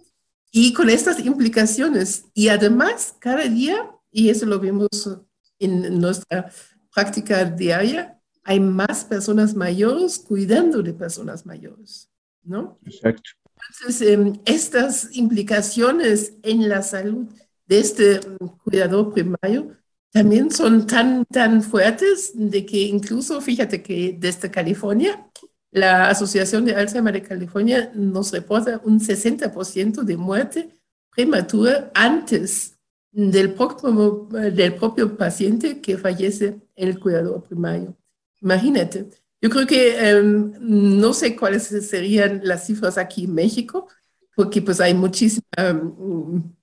[0.52, 2.26] y con estas implicaciones.
[2.34, 4.90] Y además, cada día, y eso lo vemos
[5.60, 6.52] en nuestra
[6.94, 12.10] práctica diaria, hay más personas mayores cuidando de personas mayores,
[12.44, 12.80] ¿no?
[12.86, 13.32] Exacto.
[13.70, 17.28] Entonces, em, estas implicaciones en la salud
[17.68, 18.20] de este
[18.64, 19.76] cuidador primario
[20.12, 25.30] también son tan, tan fuertes de que incluso, fíjate que desde California,
[25.76, 30.70] la Asociación de Alzheimer de California nos reporta un 60% de muerte
[31.14, 32.78] prematura antes
[33.12, 37.94] del, propio, del propio paciente que fallece el cuidador primario.
[38.42, 39.10] Imagínate.
[39.42, 43.90] Yo creo que em, no sé cuáles serían las cifras aquí en México,
[44.34, 46.54] porque pues hay muchísima mm,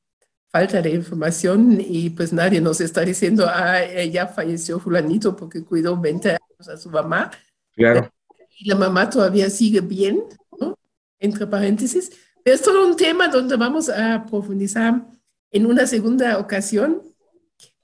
[0.48, 6.00] falta de información y pues nadie nos está diciendo, ah, ya falleció fulanito porque cuidó
[6.00, 7.30] 20 años a su mamá.
[7.74, 8.10] Claro.
[8.58, 10.22] Y la mamá todavía sigue bien,
[10.60, 10.78] ¿no?
[11.18, 12.10] Entre paréntesis.
[12.44, 15.06] Pero es todo un tema donde vamos a profundizar
[15.50, 17.02] en una segunda ocasión.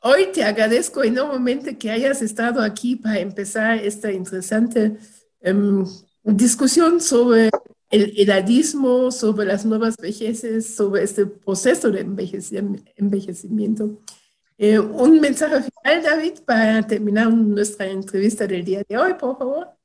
[0.01, 4.97] Hoy te agradezco enormemente que hayas estado aquí para empezar esta interesante
[5.41, 5.85] em,
[6.23, 7.51] discusión sobre
[7.91, 14.01] el edadismo, sobre las nuevas vejeces, sobre este proceso de envejecimiento.
[14.59, 19.78] Eh, un mensaje final, David, para terminar nuestra entrevista del día de hoy, por favor.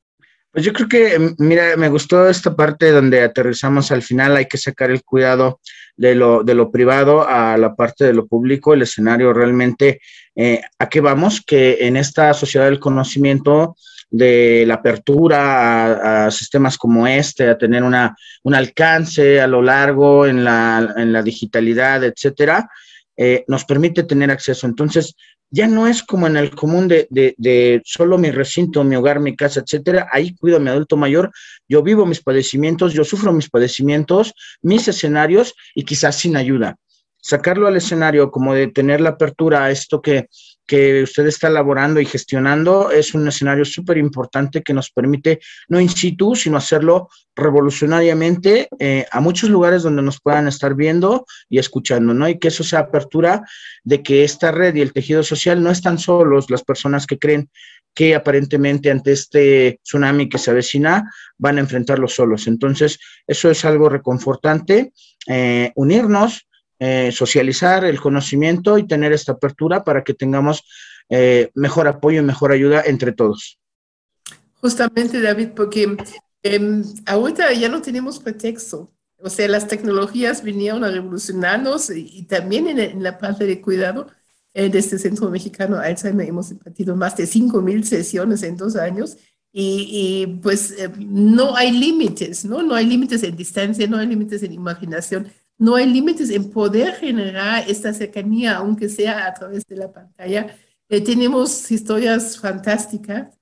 [0.53, 4.59] Pues yo creo que, mira, me gustó esta parte donde aterrizamos al final, hay que
[4.59, 5.59] sacar el cuidado
[5.97, 9.99] de lo, de lo privado a la parte de lo público, el escenario realmente,
[10.35, 11.41] eh, ¿a qué vamos?
[11.41, 13.75] Que en esta sociedad del conocimiento,
[14.11, 20.27] de la apertura a, sistemas como este, a tener una, un alcance a lo largo
[20.27, 22.69] en la, en la digitalidad, etcétera,
[23.17, 24.67] eh, nos permite tener acceso.
[24.67, 25.15] Entonces,
[25.49, 29.19] ya no es como en el común de, de, de, solo mi recinto, mi hogar,
[29.19, 30.09] mi casa, etcétera.
[30.11, 31.31] Ahí cuido a mi adulto mayor,
[31.69, 36.77] yo vivo mis padecimientos, yo sufro mis padecimientos, mis escenarios y quizás sin ayuda.
[37.21, 40.27] Sacarlo al escenario, como de tener la apertura a esto que,
[40.65, 45.79] que usted está elaborando y gestionando es un escenario súper importante que nos permite, no
[45.79, 51.59] in situ, sino hacerlo revolucionariamente eh, a muchos lugares donde nos puedan estar viendo y
[51.59, 52.27] escuchando, ¿no?
[52.29, 53.43] Y que eso sea apertura
[53.83, 57.49] de que esta red y el tejido social no están solos las personas que creen
[57.93, 62.47] que aparentemente ante este tsunami que se avecina van a enfrentarlo solos.
[62.47, 64.93] Entonces, eso es algo reconfortante,
[65.27, 66.47] eh, unirnos,
[66.79, 70.63] eh, socializar el conocimiento y tener esta apertura para que tengamos
[71.09, 73.59] eh, mejor apoyo y mejor ayuda entre todos.
[74.61, 75.95] Justamente, David, porque
[76.43, 78.91] eh, ahorita ya no tenemos pretexto.
[79.17, 84.07] O sea, las tecnologías vinieron a revolucionarnos y, también en, la parte de cuidado
[84.53, 89.17] eh, de este Centro Mexicano Alzheimer hemos impartido más de 5.000 sesiones en dos años
[89.51, 92.63] y, y pues no hay límites, ¿no?
[92.63, 96.93] No hay límites en distancia, no hay límites en imaginación no hay límites en poder
[96.95, 100.55] generar esta cercanía, aunque sea a través de la pantalla.
[100.89, 103.37] Eh, tenemos historias fantásticas,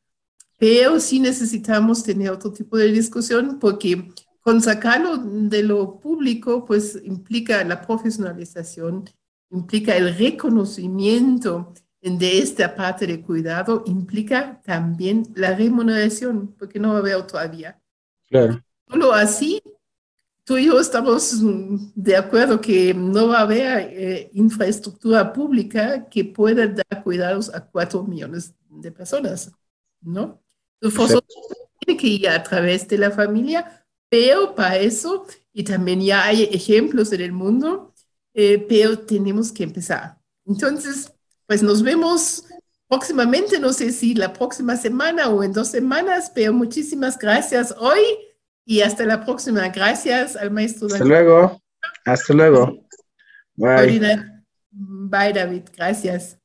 [0.58, 7.00] pero sí necesitamos tener otro tipo de discusión porque con sacarlo de lo público, pues
[7.04, 9.10] implica la profesionalización,
[9.50, 16.96] implica el reconocimiento de esta parte de cuidado, implica también la remuneración, porque no va
[16.96, 17.80] a haber todavía.
[18.28, 18.64] Claro.
[18.88, 19.62] Solo así
[20.52, 21.42] tú y yo estamos
[21.96, 27.66] de acuerdo que no va a haber eh, infraestructura pública que pueda dar cuidados a
[27.66, 29.50] cuatro millones de personas,
[30.02, 30.44] ¿no?
[30.82, 31.22] Entonces,
[31.80, 36.44] tiene que ir a través de la familia, pero para eso, y también ya hay
[36.44, 37.94] ejemplos en el mundo,
[38.34, 40.20] eh, pero tenemos que empezar.
[40.46, 41.14] Entonces,
[41.48, 42.44] pues nos vemos
[42.90, 48.02] próximamente, no sé si la próxima semana o en dos semanas, pero muchísimas gracias hoy
[48.72, 49.68] y hasta la próxima.
[49.68, 51.62] Gracias al maestro Hasta luego.
[52.06, 52.88] Hasta luego.
[53.56, 54.00] Bye.
[54.72, 55.64] Bye, David.
[55.76, 56.40] Gracias.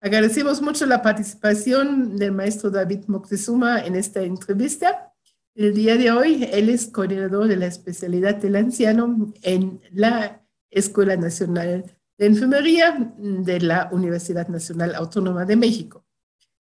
[0.00, 5.12] Agradecemos mucho la participación del maestro David Moctezuma en esta entrevista.
[5.54, 11.14] El día de hoy, él es coordinador de la especialidad del anciano en la Escuela
[11.14, 11.84] Nacional
[12.18, 16.04] de Enfermería de la Universidad Nacional Autónoma de México.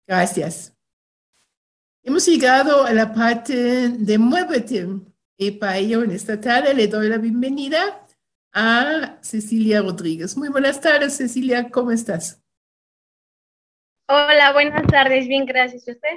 [0.06, 0.73] Gracias.
[2.06, 4.86] Hemos llegado a la parte de Muévete
[5.38, 8.06] y para ello en esta tarde le doy la bienvenida
[8.52, 10.36] a Cecilia Rodríguez.
[10.36, 12.42] Muy buenas tardes, Cecilia, ¿cómo estás?
[14.06, 15.88] Hola, buenas tardes, bien, gracias.
[15.88, 16.10] ¿Y usted?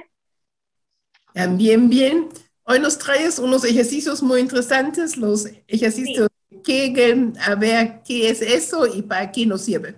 [1.32, 2.28] También bien.
[2.64, 8.42] Hoy nos traes unos ejercicios muy interesantes, los ejercicios de Kegel, a ver qué es
[8.42, 9.94] eso y para qué nos sirve.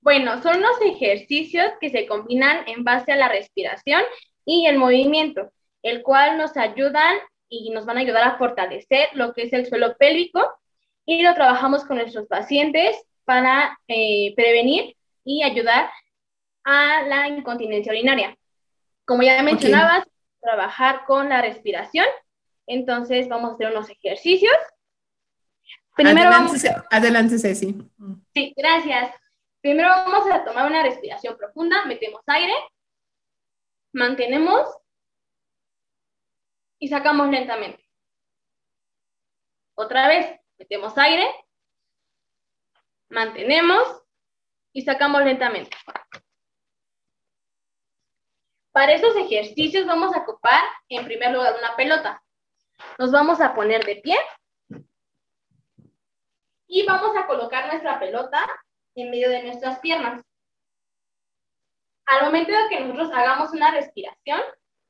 [0.00, 4.00] Bueno, son los ejercicios que se combinan en base a la respiración
[4.50, 7.14] y el movimiento, el cual nos ayudan
[7.48, 10.44] y nos van a ayudar a fortalecer lo que es el suelo pélvico
[11.06, 15.88] y lo trabajamos con nuestros pacientes para eh, prevenir y ayudar
[16.64, 18.36] a la incontinencia urinaria.
[19.04, 20.04] Como ya mencionabas,
[20.40, 22.06] trabajar con la respiración.
[22.66, 24.56] Entonces vamos a hacer unos ejercicios
[25.94, 26.86] Primero adelante, vamos...
[26.90, 27.76] Adelante, Ceci.
[28.34, 29.14] Sí, gracias.
[29.60, 32.52] Primero vamos a tomar una respiración profunda, metemos aire,
[33.92, 34.68] mantenemos
[36.78, 37.84] y sacamos lentamente.
[39.74, 41.26] Otra vez, metemos aire,
[43.08, 44.02] mantenemos
[44.72, 45.76] y sacamos lentamente.
[48.72, 52.22] Para estos ejercicios vamos a ocupar en primer lugar una pelota.
[52.98, 54.16] Nos vamos a poner de pie
[56.66, 58.46] y vamos a colocar nuestra pelota
[58.94, 60.22] en medio de nuestras piernas.
[62.10, 64.40] Al momento de que nosotros hagamos una respiración,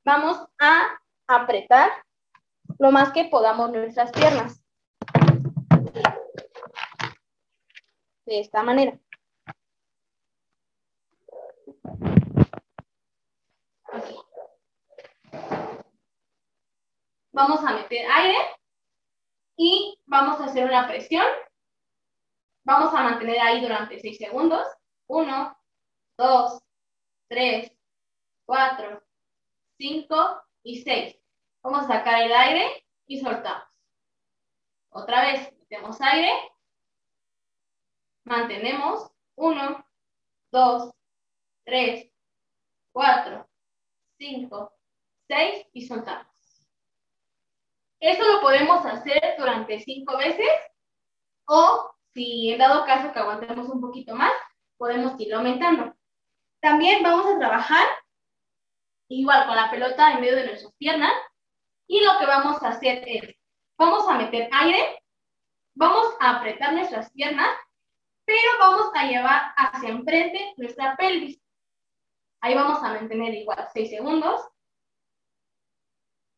[0.07, 1.91] vamos a apretar
[2.79, 4.65] lo más que podamos nuestras piernas.
[8.25, 8.99] De esta manera.
[17.33, 18.39] Vamos a meter aire
[19.57, 21.27] y vamos a hacer una presión
[22.63, 24.67] Vamos a mantener ahí durante 6 segundos.
[25.09, 25.59] 1,
[26.19, 26.63] 2,
[27.31, 27.73] 3,
[28.45, 29.03] 4,
[29.79, 31.17] 5 y 6.
[31.63, 33.69] Vamos a sacar el aire y soltamos.
[34.91, 36.33] Otra vez, metemos aire.
[38.25, 39.13] Mantenemos.
[39.37, 39.87] 1,
[40.51, 40.95] 2,
[41.65, 42.13] 3,
[42.93, 43.49] 4,
[44.19, 44.73] 5,
[45.29, 46.27] 6 y soltamos.
[48.01, 50.51] Eso lo podemos hacer durante 5 veces
[51.47, 54.33] o si en dado caso que aguantemos un poquito más,
[54.77, 55.90] podemos irlo aumentando.
[56.61, 57.87] También vamos a trabajar
[59.09, 61.13] igual con la pelota en medio de nuestras piernas
[61.87, 63.35] y lo que vamos a hacer es,
[63.77, 65.03] vamos a meter aire,
[65.75, 67.51] vamos a apretar nuestras piernas,
[68.25, 71.41] pero vamos a llevar hacia enfrente nuestra pelvis.
[72.41, 74.49] Ahí vamos a mantener igual 6 segundos.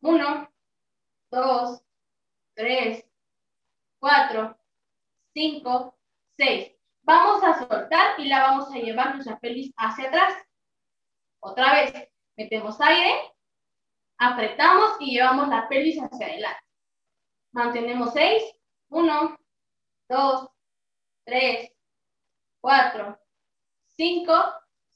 [0.01, 0.53] 1,
[1.31, 1.83] 2,
[2.55, 3.05] 3,
[4.01, 4.59] 4,
[5.35, 5.99] 5,
[6.39, 6.72] 6.
[7.05, 10.34] Vamos a soltar y la vamos a llevar nuestra pelvis hacia atrás.
[11.40, 11.92] Otra vez,
[12.36, 13.32] metemos aire,
[14.18, 16.62] apretamos y llevamos la pelvis hacia adelante.
[17.50, 18.42] Mantenemos 6,
[18.90, 19.38] 1,
[20.09, 20.48] 2,
[21.24, 21.72] 3,
[22.61, 23.18] 4,
[23.96, 24.44] 5,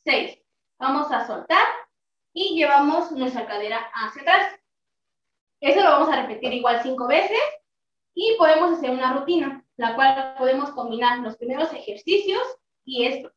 [0.05, 0.39] 6.
[0.79, 1.67] Vamos a soltar
[2.33, 4.61] y llevamos nuestra cadera hacia atrás.
[5.61, 7.41] Eso lo vamos a repetir igual 5 veces
[8.15, 12.43] y podemos hacer una rutina la cual podemos combinar los primeros ejercicios
[12.85, 13.33] y esto.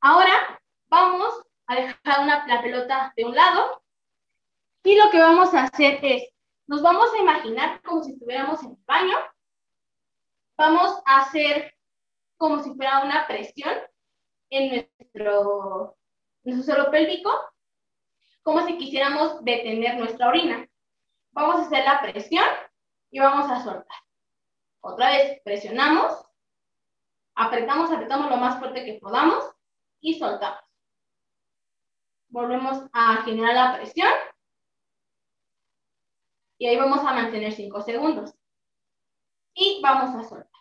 [0.00, 3.82] Ahora vamos a dejar una, la pelota de un lado
[4.84, 6.28] y lo que vamos a hacer es,
[6.66, 9.16] nos vamos a imaginar como si estuviéramos en el baño,
[10.56, 11.74] vamos a hacer
[12.36, 13.72] como si fuera una presión
[14.50, 15.96] en nuestro,
[16.44, 17.30] nuestro suelo pélvico,
[18.42, 20.68] como si quisiéramos detener nuestra orina.
[21.32, 22.46] Vamos a hacer la presión
[23.10, 24.05] y vamos a soltar.
[24.88, 26.24] Otra vez, presionamos,
[27.34, 29.44] apretamos, apretamos lo más fuerte que podamos
[30.00, 30.60] y soltamos.
[32.28, 34.08] Volvemos a generar la presión
[36.56, 38.32] y ahí vamos a mantener 5 segundos.
[39.54, 40.60] Y vamos a soltar.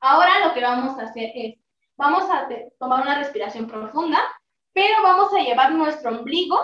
[0.00, 1.58] Ahora lo que vamos a hacer es,
[1.96, 2.48] vamos a
[2.78, 4.20] tomar una respiración profunda,
[4.74, 6.58] pero vamos a llevar nuestro ombligo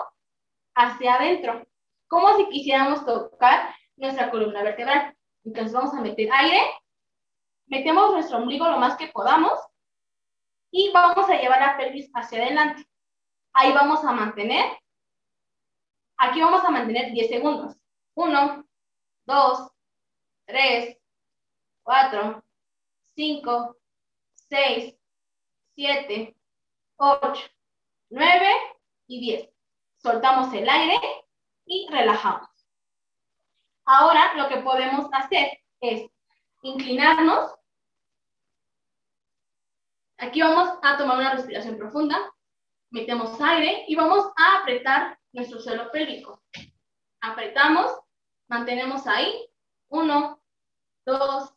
[0.74, 1.66] hacia adentro,
[2.08, 5.13] como si quisiéramos tocar nuestra columna vertebral.
[5.44, 6.60] Entonces vamos a meter aire,
[7.66, 9.58] metemos nuestro ombligo lo más que podamos
[10.70, 12.86] y vamos a llevar la pelvis hacia adelante.
[13.52, 14.64] Ahí vamos a mantener,
[16.16, 17.76] aquí vamos a mantener 10 segundos.
[18.14, 18.64] 1,
[19.26, 19.72] 2,
[20.46, 20.98] 3,
[21.82, 22.44] 4,
[23.14, 23.76] 5,
[24.48, 24.96] 6,
[25.74, 26.36] 7,
[26.96, 27.42] 8,
[28.10, 28.46] 9
[29.06, 29.50] y 10.
[29.96, 31.00] Soltamos el aire
[31.66, 32.53] y relajamos.
[33.86, 36.10] Ahora lo que podemos hacer es
[36.62, 37.54] inclinarnos.
[40.18, 42.16] Aquí vamos a tomar una respiración profunda.
[42.90, 46.42] Metemos aire y vamos a apretar nuestro suelo pélvico.
[47.20, 47.92] Apretamos,
[48.48, 49.50] mantenemos ahí.
[49.88, 50.42] Uno,
[51.04, 51.52] dos,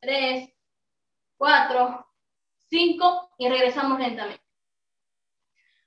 [0.00, 0.50] tres,
[1.36, 2.06] cuatro,
[2.68, 4.42] cinco y regresamos lentamente.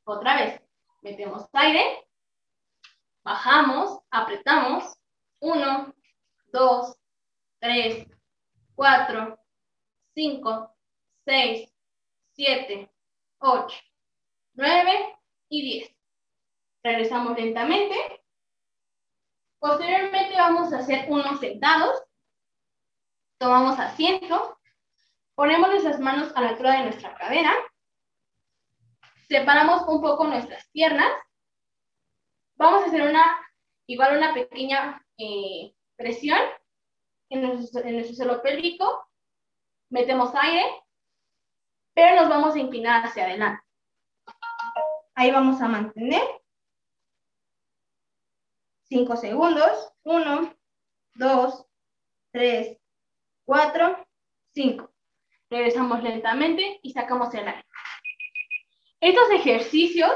[0.04, 0.62] Otra vez,
[1.02, 2.08] metemos aire,
[3.24, 4.95] bajamos, apretamos,
[5.46, 5.94] 1,
[6.54, 6.98] 2,
[7.60, 8.08] 3,
[8.74, 9.40] 4,
[10.16, 10.76] 5,
[11.24, 11.74] 6,
[12.34, 12.92] 7,
[13.38, 13.78] 8,
[14.54, 15.20] 9
[15.50, 15.96] y 10.
[16.82, 17.96] Regresamos lentamente.
[19.60, 22.02] Posteriormente vamos a hacer unos sentados.
[23.38, 24.58] Tomamos asiento.
[25.36, 27.54] Ponemos nuestras manos a la altura de nuestra cadera.
[29.28, 31.12] Separamos un poco nuestras piernas.
[32.56, 33.24] Vamos a hacer una,
[33.86, 36.40] igual una pequeña eh, presión
[37.30, 39.08] en nuestro, en pélvico,
[39.90, 40.64] metemos aire,
[41.94, 43.64] pero nos vamos a inclinar hacia adelante.
[45.16, 46.22] Ahí vamos a mantener
[48.90, 49.92] 5 segundos.
[50.04, 50.56] 1,
[51.16, 51.66] 2,
[52.32, 52.78] 3,
[53.46, 54.08] 4,
[54.54, 54.92] 5.
[55.50, 57.66] Regresamos lentamente y sacamos el aire.
[59.00, 60.12] Estos ejercicios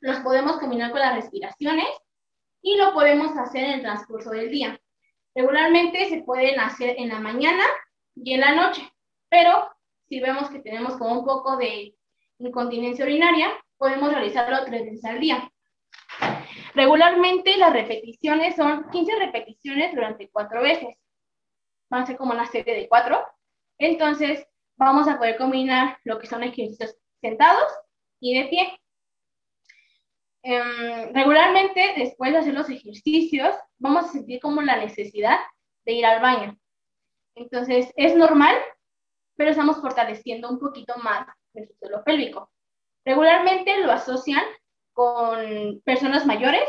[0.00, 1.88] los podemos combinar con las respiraciones
[2.68, 4.78] y lo podemos hacer en el transcurso del día.
[5.34, 7.64] Regularmente se pueden hacer en la mañana
[8.14, 8.82] y en la noche,
[9.30, 9.70] pero
[10.06, 11.94] si vemos que tenemos como un poco de
[12.38, 15.50] incontinencia urinaria, podemos realizarlo tres veces al día.
[16.74, 20.94] Regularmente las repeticiones son 15 repeticiones durante cuatro veces.
[21.88, 23.24] Van a ser como una serie de cuatro.
[23.78, 24.46] Entonces,
[24.76, 27.72] vamos a poder combinar lo que son ejercicios sentados
[28.20, 28.80] y de pie.
[30.50, 35.36] Em, regularmente, después de hacer los ejercicios, vamos a sentir como la necesidad
[35.84, 36.58] de ir al baño.
[37.34, 38.56] Entonces, es normal,
[39.36, 42.50] pero estamos fortaleciendo un poquito más nuestro suelo pélvico.
[43.04, 44.42] Regularmente lo asocian
[44.94, 46.66] con personas mayores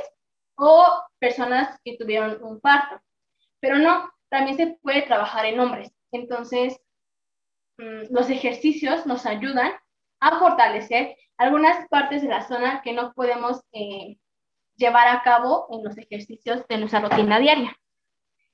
[0.58, 0.86] o
[1.18, 3.02] personas que tuvieron un parto,
[3.62, 5.90] pero no, también se puede trabajar en hombres.
[6.12, 6.82] Entonces,
[7.78, 9.72] mm, los ejercicios nos ayudan
[10.20, 14.18] a fortalecer algunas partes de la zona que no podemos eh,
[14.78, 17.76] llevar a cabo en los ejercicios de nuestra rutina diaria.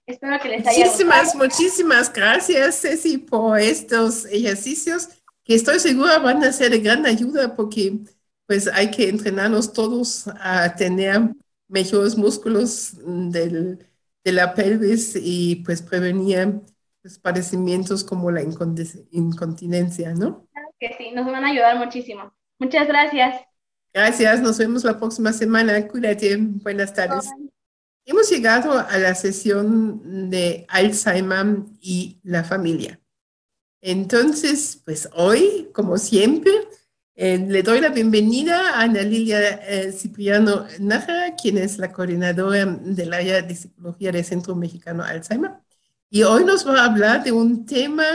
[0.08, 1.44] Espero que les haya Muchísimas, gustado.
[1.44, 5.10] muchísimas gracias, Ceci, por estos ejercicios
[5.44, 8.00] que estoy segura van a ser de gran ayuda porque
[8.46, 11.34] pues hay que entrenarnos todos a tener
[11.68, 13.80] mejores músculos del,
[14.24, 16.62] de la pelvis y pues prevenir
[17.04, 18.42] los padecimientos como la
[19.12, 20.48] incontinencia, ¿no?
[20.80, 22.34] Que sí, nos van a ayudar muchísimo.
[22.60, 23.42] Muchas gracias.
[23.94, 25.88] Gracias, nos vemos la próxima semana.
[25.88, 27.30] Cuídate, buenas tardes.
[27.38, 27.50] Bye.
[28.08, 33.00] Hemos llegado a la sesión de Alzheimer y la familia.
[33.82, 36.52] Entonces, pues hoy, como siempre,
[37.16, 42.66] eh, le doy la bienvenida a Ana Lilia eh, Cipriano Nájera, quien es la coordinadora
[42.66, 45.52] del área de psicología del Centro Mexicano Alzheimer.
[46.10, 48.06] Y hoy nos va a hablar de un tema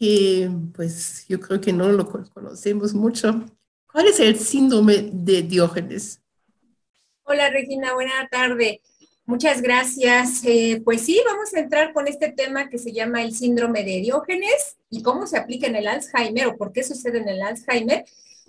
[0.00, 3.44] que, pues, yo creo que no lo conocemos mucho,
[3.92, 6.20] ¿Cuál es el síndrome de Diógenes?
[7.24, 8.82] Hola Regina, buena tarde.
[9.24, 10.44] Muchas gracias.
[10.44, 14.00] Eh, pues sí, vamos a entrar con este tema que se llama el síndrome de
[14.00, 18.04] Diógenes y cómo se aplica en el Alzheimer o por qué sucede en el Alzheimer.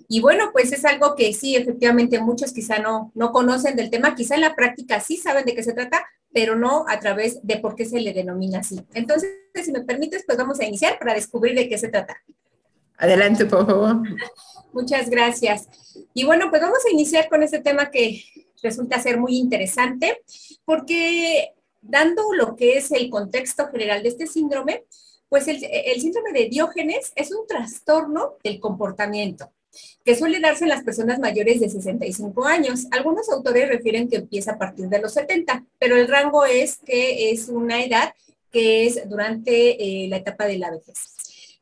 [0.07, 4.13] Y bueno, pues es algo que sí, efectivamente muchos quizá no, no conocen del tema,
[4.13, 7.57] quizá en la práctica sí saben de qué se trata, pero no a través de
[7.57, 8.79] por qué se le denomina así.
[8.93, 12.17] Entonces, si me permites, pues vamos a iniciar para descubrir de qué se trata.
[12.97, 14.01] Adelante, por favor.
[14.73, 15.67] Muchas gracias.
[16.13, 18.23] Y bueno, pues vamos a iniciar con este tema que
[18.61, 20.21] resulta ser muy interesante,
[20.65, 24.85] porque dando lo que es el contexto general de este síndrome,
[25.29, 29.51] pues el, el síndrome de Diógenes es un trastorno del comportamiento
[30.03, 32.87] que suele darse en las personas mayores de 65 años.
[32.91, 37.31] Algunos autores refieren que empieza a partir de los 70, pero el rango es que
[37.31, 38.13] es una edad
[38.51, 41.11] que es durante eh, la etapa de la vejez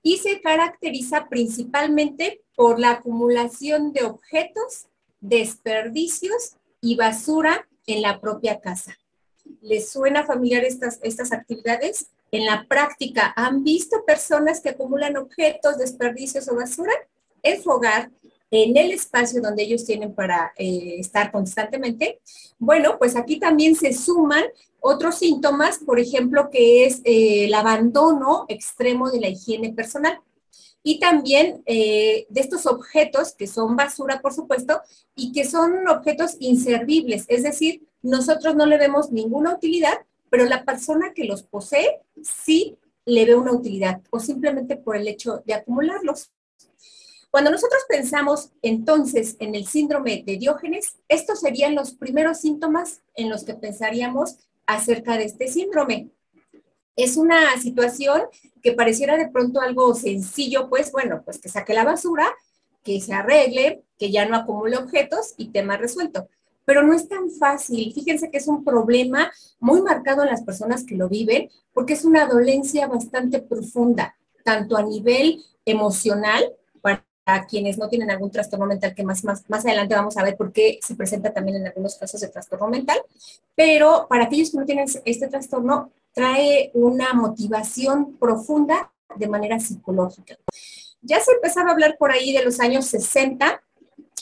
[0.01, 4.87] y se caracteriza principalmente por la acumulación de objetos,
[5.19, 8.97] desperdicios y basura en la propia casa.
[9.61, 12.07] ¿Les suena familiar estas, estas actividades?
[12.31, 16.93] En la práctica, ¿han visto personas que acumulan objetos, desperdicios o basura
[17.43, 18.11] en su hogar,
[18.51, 22.19] en el espacio donde ellos tienen para eh, estar constantemente?
[22.57, 24.43] Bueno, pues aquí también se suman
[24.79, 30.19] otros síntomas, por ejemplo, que es eh, el abandono extremo de la higiene personal.
[30.81, 34.81] Y también eh, de estos objetos que son basura, por supuesto,
[35.15, 39.93] y que son objetos inservibles, es decir, nosotros no le vemos ninguna utilidad,
[40.29, 45.07] pero la persona que los posee sí le ve una utilidad, o simplemente por el
[45.07, 46.31] hecho de acumularlos.
[47.31, 53.29] Cuando nosotros pensamos entonces en el síndrome de Diógenes, estos serían los primeros síntomas en
[53.29, 56.09] los que pensaríamos acerca de este síndrome.
[56.95, 58.23] Es una situación
[58.63, 62.33] que pareciera de pronto algo sencillo, pues bueno, pues que saque la basura,
[62.83, 66.27] que se arregle, que ya no acumule objetos y tema resuelto.
[66.65, 67.93] Pero no es tan fácil.
[67.93, 72.05] Fíjense que es un problema muy marcado en las personas que lo viven, porque es
[72.05, 76.55] una dolencia bastante profunda, tanto a nivel emocional,
[77.35, 80.37] a quienes no tienen algún trastorno mental, que más, más, más adelante vamos a ver
[80.37, 82.99] por qué se presenta también en algunos casos de trastorno mental,
[83.55, 90.37] pero para aquellos que no tienen este trastorno, trae una motivación profunda de manera psicológica.
[91.01, 93.61] Ya se empezaba a hablar por ahí de los años 60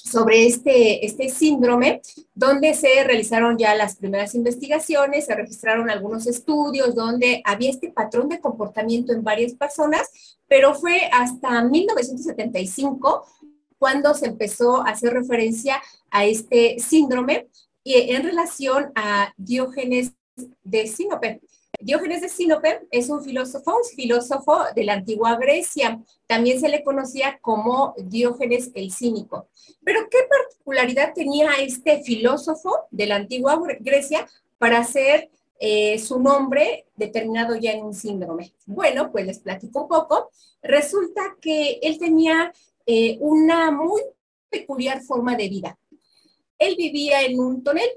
[0.10, 2.01] sobre este, este síndrome,
[2.34, 8.30] donde se realizaron ya las primeras investigaciones, se registraron algunos estudios donde había este patrón
[8.30, 13.26] de comportamiento en varias personas, pero fue hasta 1975
[13.78, 17.47] cuando se empezó a hacer referencia a este síndrome
[17.84, 20.14] y en relación a Diógenes
[20.64, 21.41] de Sinope.
[21.80, 26.01] Diógenes de Sinope es un filósofo, un filósofo de la antigua Grecia.
[26.25, 29.47] También se le conocía como Diógenes el Cínico.
[29.84, 36.86] Pero ¿qué particularidad tenía este filósofo de la antigua Grecia para hacer eh, su nombre
[36.95, 38.53] determinado ya en un síndrome?
[38.65, 40.32] Bueno, pues les platico un poco.
[40.63, 42.51] Resulta que él tenía
[42.88, 44.01] eh, una muy
[44.49, 45.78] peculiar forma de vida.
[46.57, 47.89] Él vivía en un tonel,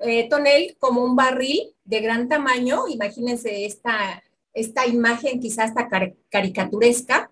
[0.00, 4.22] eh, tonel como un barril de gran tamaño, imagínense esta,
[4.54, 5.88] esta imagen quizás hasta
[6.28, 7.30] caricaturesca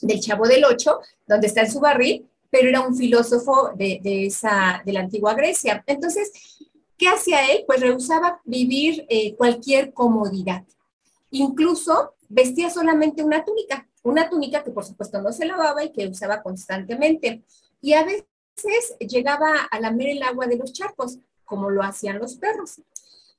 [0.00, 4.82] del Chavo del Ocho, donde está en su barril, pero era un filósofo de, esa,
[4.84, 5.84] de la antigua Grecia.
[5.86, 6.32] Entonces,
[6.96, 7.64] ¿qué hacía él?
[7.66, 10.64] Pues rehusaba vivir eh, cualquier comodidad.
[11.30, 16.06] Incluso vestía solamente una túnica, una túnica que por supuesto no se lavaba y que
[16.06, 17.42] usaba constantemente.
[17.82, 21.18] Y a veces llegaba a lamer el agua de los charcos,
[21.48, 22.80] como lo hacían los perros.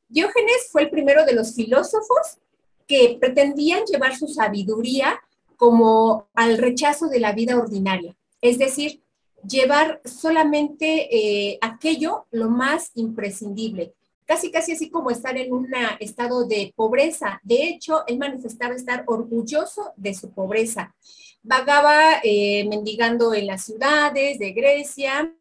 [0.09, 2.39] Diógenes fue el primero de los filósofos
[2.87, 5.21] que pretendían llevar su sabiduría
[5.55, 9.03] como al rechazo de la vida ordinaria, es decir,
[9.47, 13.93] llevar solamente eh, aquello lo más imprescindible,
[14.25, 15.67] casi casi así como estar en un
[15.99, 17.39] estado de pobreza.
[17.43, 20.95] De hecho, él manifestaba estar orgulloso de su pobreza.
[21.43, 25.33] Vagaba eh, mendigando en las ciudades de Grecia,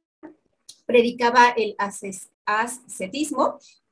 [0.86, 2.37] predicaba el ascetismo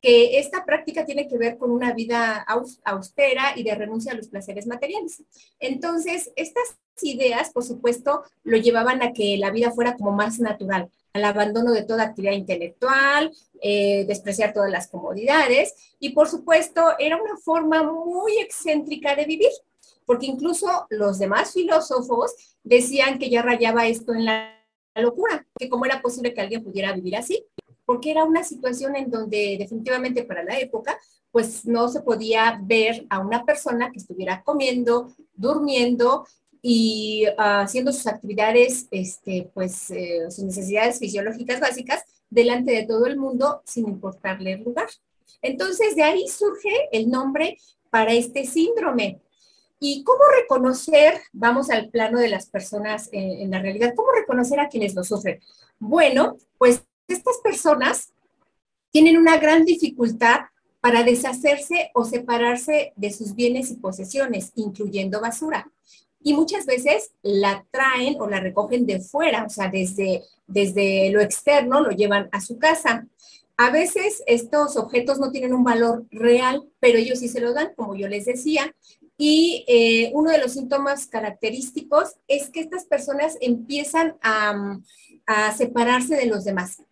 [0.00, 2.46] que esta práctica tiene que ver con una vida
[2.84, 5.22] austera y de renuncia a los placeres materiales.
[5.58, 10.90] Entonces, estas ideas, por supuesto, lo llevaban a que la vida fuera como más natural,
[11.12, 17.20] al abandono de toda actividad intelectual, eh, despreciar todas las comodidades y, por supuesto, era
[17.20, 19.50] una forma muy excéntrica de vivir,
[20.04, 24.52] porque incluso los demás filósofos decían que ya rayaba esto en la
[24.94, 27.44] locura, que cómo era posible que alguien pudiera vivir así
[27.86, 30.98] porque era una situación en donde definitivamente para la época,
[31.30, 36.26] pues no se podía ver a una persona que estuviera comiendo, durmiendo
[36.60, 43.06] y ah, haciendo sus actividades, este, pues eh, sus necesidades fisiológicas básicas delante de todo
[43.06, 44.88] el mundo sin importarle el lugar.
[45.42, 47.58] Entonces, de ahí surge el nombre
[47.90, 49.20] para este síndrome.
[49.78, 54.58] ¿Y cómo reconocer, vamos al plano de las personas en, en la realidad, cómo reconocer
[54.58, 55.38] a quienes lo sufren?
[55.78, 56.82] Bueno, pues
[57.14, 58.12] estas personas
[58.90, 60.40] tienen una gran dificultad
[60.80, 65.70] para deshacerse o separarse de sus bienes y posesiones, incluyendo basura.
[66.22, 71.20] Y muchas veces la traen o la recogen de fuera, o sea, desde, desde lo
[71.20, 73.06] externo lo llevan a su casa.
[73.56, 77.74] A veces estos objetos no tienen un valor real, pero ellos sí se lo dan,
[77.74, 78.74] como yo les decía.
[79.18, 84.78] Y eh, uno de los síntomas característicos es que estas personas empiezan a,
[85.26, 86.82] a separarse de los demás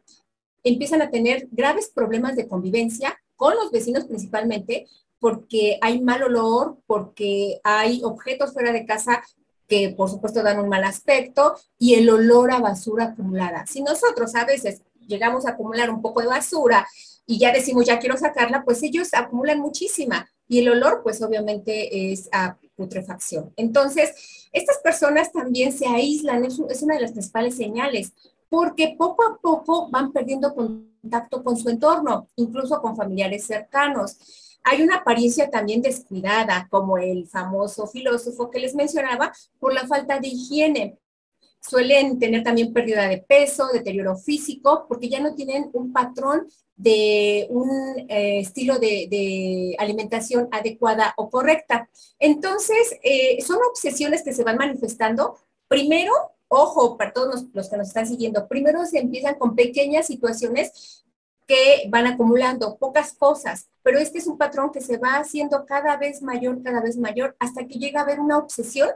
[0.64, 4.86] empiezan a tener graves problemas de convivencia con los vecinos principalmente,
[5.20, 9.22] porque hay mal olor, porque hay objetos fuera de casa
[9.68, 13.66] que por supuesto dan un mal aspecto y el olor a basura acumulada.
[13.66, 16.86] Si nosotros a veces llegamos a acumular un poco de basura
[17.26, 22.12] y ya decimos ya quiero sacarla, pues ellos acumulan muchísima y el olor pues obviamente
[22.12, 23.52] es a putrefacción.
[23.56, 28.12] Entonces, estas personas también se aíslan, es, una de las principales señales
[28.54, 34.16] porque poco a poco van perdiendo contacto con su entorno, incluso con familiares cercanos.
[34.62, 40.20] Hay una apariencia también descuidada, como el famoso filósofo que les mencionaba, por la falta
[40.20, 40.98] de higiene.
[41.60, 46.46] Suelen tener también pérdida de peso, deterioro físico, porque ya no tienen un patrón
[46.76, 51.88] de un eh, estilo de, alimentación adecuada o correcta.
[52.20, 56.12] Entonces, eh, son obsesiones que se van manifestando primero
[56.54, 61.04] ojo, para todos los, que nos están siguiendo, primero se empiezan con pequeñas situaciones
[61.46, 65.96] que van acumulando pocas cosas, pero este es un patrón que se va haciendo cada
[65.96, 68.88] vez mayor, cada vez mayor, hasta que llega a haber una obsesión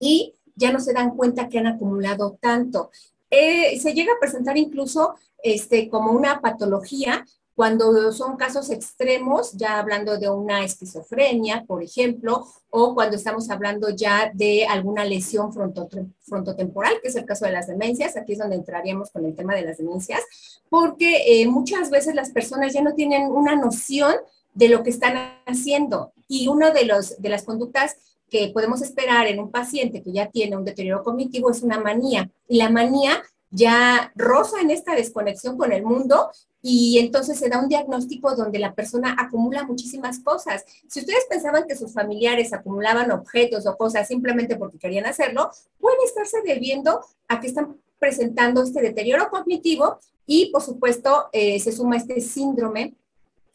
[0.00, 2.90] y ya no se dan cuenta que han acumulado tanto.
[3.30, 7.24] Eh, se llega a presentar incluso este, como una patología
[7.62, 13.88] cuando son casos extremos, ya hablando de una esquizofrenia, por ejemplo, o cuando estamos hablando
[13.90, 18.56] ya de alguna lesión frontotemporal, que es el caso de las demencias, aquí es donde
[18.56, 20.22] entraríamos con el tema de las demencias,
[20.68, 24.16] porque eh, muchas veces las personas ya no tienen una noción
[24.54, 25.14] de lo que están
[25.46, 27.96] haciendo y una de, de las conductas
[28.28, 32.28] que podemos esperar en un paciente que ya tiene un deterioro cognitivo es una manía.
[32.48, 36.32] Y la manía ya roza en esta desconexión con el mundo
[36.62, 40.64] y entonces se da un diagnóstico donde la persona acumula muchísimas cosas.
[40.88, 45.98] Si ustedes pensaban que sus familiares acumulaban objetos o cosas simplemente porque querían hacerlo, pueden
[46.04, 51.96] estarse debiendo a que están presentando este deterioro cognitivo y, por supuesto, eh, se suma
[51.96, 52.94] este síndrome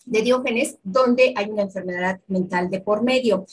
[0.06, 3.46] de Diógenes, donde hay una enfermedad mental de por medio.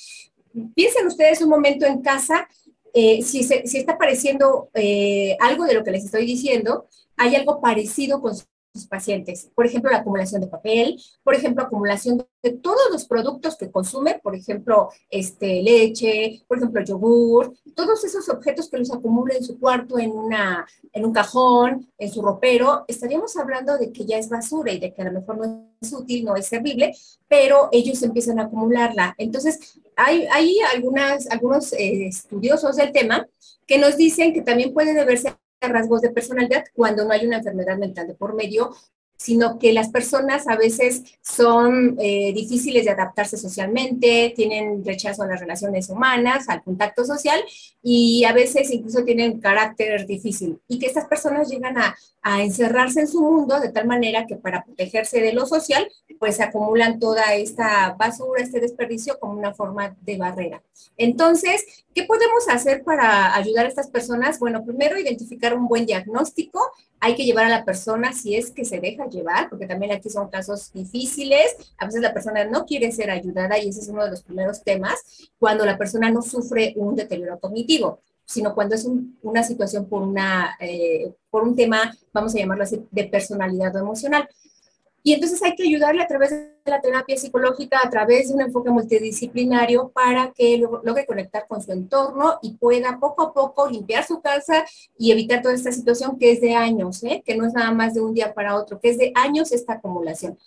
[0.75, 2.49] Piensen ustedes un momento en casa,
[2.93, 6.87] eh, si, si, está apareciendo eh, algo de lo que les estoy diciendo,
[7.17, 8.35] hay algo parecido con
[8.89, 9.49] pacientes.
[9.55, 14.19] Por ejemplo, la acumulación de papel, por ejemplo, acumulación de todos los productos que consume,
[14.23, 19.61] por ejemplo, este, leche, por ejemplo, yogur, todos esos objetos que los acumula en su
[19.61, 24.29] cuarto, en, una, en un cajón, en su ropero, estaríamos hablando de que ya es
[24.29, 26.95] basura y de que a lo mejor no es útil, no es servible,
[27.29, 29.15] pero ellos empiezan a acumularla.
[29.19, 33.27] Entonces, hay, hay algunas, algunos eh, estudiosos del tema
[33.67, 37.79] que nos dicen que también puede deberse rasgos de personalidad cuando no hay una enfermedad
[37.79, 38.75] mental de por medio
[39.17, 45.27] sino que las personas a veces son eh, difíciles de adaptarse socialmente, tienen rechazo a
[45.27, 47.41] las relaciones humanas, al contacto social
[47.83, 50.59] y a veces incluso tienen carácter difícil.
[50.69, 51.97] Y que estas personas llegan a,
[52.27, 55.87] a encerrarse en su mundo de tal manera que para protegerse de lo social,
[56.19, 60.63] pues acumulan toda esta basura, este desperdicio como una forma de barrera.
[60.97, 64.39] Entonces, ¿qué podemos hacer para ayudar a estas personas?
[64.39, 68.65] Bueno, primero identificar un buen diagnóstico, hay que llevar a la persona si es que
[68.65, 72.91] se deja llevar, porque también aquí son casos difíciles, a veces la persona no quiere
[72.91, 76.73] ser ayudada y ese es uno de los primeros temas, cuando la persona no sufre
[76.77, 78.89] un deterioro cognitivo sino cuando es
[79.23, 83.81] una situación por, una, eh, por un tema, vamos a llamarlo así, de personalidad o
[83.81, 84.29] emocional.
[85.07, 88.41] Y entonces hay que ayudarle a través de la terapia psicológica, a través de un
[88.41, 94.07] enfoque multidisciplinario para que logre conectar con su entorno y pueda poco a poco limpiar
[94.07, 94.65] su casa
[94.97, 97.23] y evitar toda esta situación que es de años, ¿eh?
[97.23, 99.75] que no es nada más de un día para otro, que es de años esta
[99.75, 100.39] acumulación.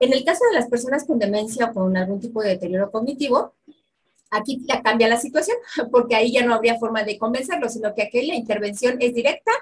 [0.00, 3.52] En el caso de las personas con demencia o con algún tipo de deterioro cognitivo,
[4.30, 5.56] Aquí ya cambia la situación
[5.90, 9.52] porque ahí ya no habría forma de convencerlo, sino que aquí la intervención es directa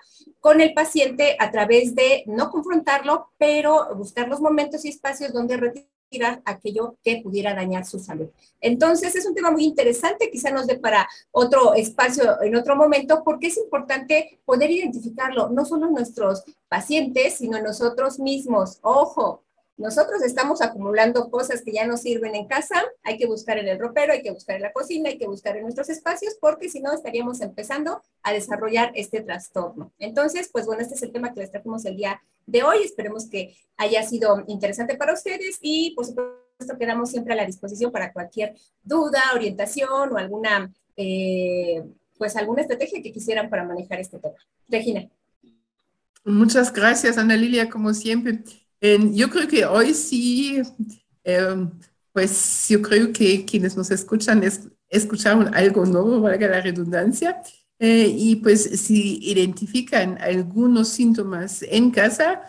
[0.41, 5.57] con el paciente a través de no confrontarlo, pero buscar los momentos y espacios donde
[5.57, 8.29] retirar aquello que pudiera dañar su salud.
[8.61, 13.23] Entonces, es un tema muy interesante, quizá nos dé para otro espacio en otro momento,
[13.25, 18.79] porque es importante poder identificarlo, no solo nuestros pacientes, sino nosotros mismos.
[18.83, 19.43] Ojo,
[19.77, 23.79] nosotros estamos acumulando cosas que ya no sirven en casa, hay que buscar en el
[23.79, 26.81] ropero, hay que buscar en la cocina, hay que buscar en nuestros espacios, porque si
[26.81, 29.93] no estaríamos empezando a desarrollar este trastorno.
[29.99, 32.79] Entonces, pues bueno, este es el tema que les trajimos el día de hoy.
[32.85, 37.93] Esperemos que haya sido interesante para ustedes y por supuesto quedamos siempre a la disposición
[37.93, 41.85] para cualquier duda, orientación o alguna, eh,
[42.17, 44.37] pues alguna estrategia que quisieran para manejar este tema.
[44.69, 45.07] Regina.
[46.25, 48.43] Muchas gracias, Ana Lilia, como siempre.
[48.81, 50.63] Yo creo que hoy sí,
[51.25, 51.71] em,
[52.13, 57.43] pues yo creo que quienes nos escuchan es, escucharon algo nuevo, valga la redundancia,
[57.79, 62.43] eh, y pues si identifican algunos síntomas en casa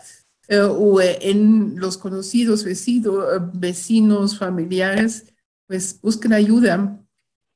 [0.48, 5.26] eh, o en los conocidos vecinos, familiares,
[5.66, 6.98] pues busquen ayuda.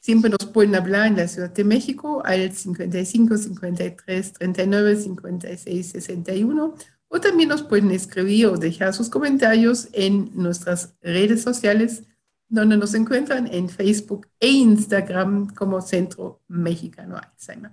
[0.02, 6.74] Siempre nos pueden hablar en la Ciudad de México al 55 53 39 56 61
[7.14, 12.04] o también nos pueden escribir o dejar sus comentarios en nuestras redes sociales,
[12.48, 17.72] donde nos encuentran en Facebook e Instagram como Centro Mexicano Alzheimer.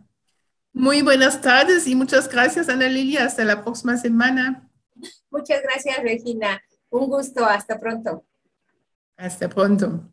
[0.74, 3.24] Muy buenas tardes y muchas gracias, Ana Lilia.
[3.24, 4.70] Hasta la próxima semana.
[5.32, 6.62] Muchas gracias, Regina.
[6.90, 7.46] Un gusto.
[7.46, 8.26] Hasta pronto.
[9.16, 10.04] Hasta pronto.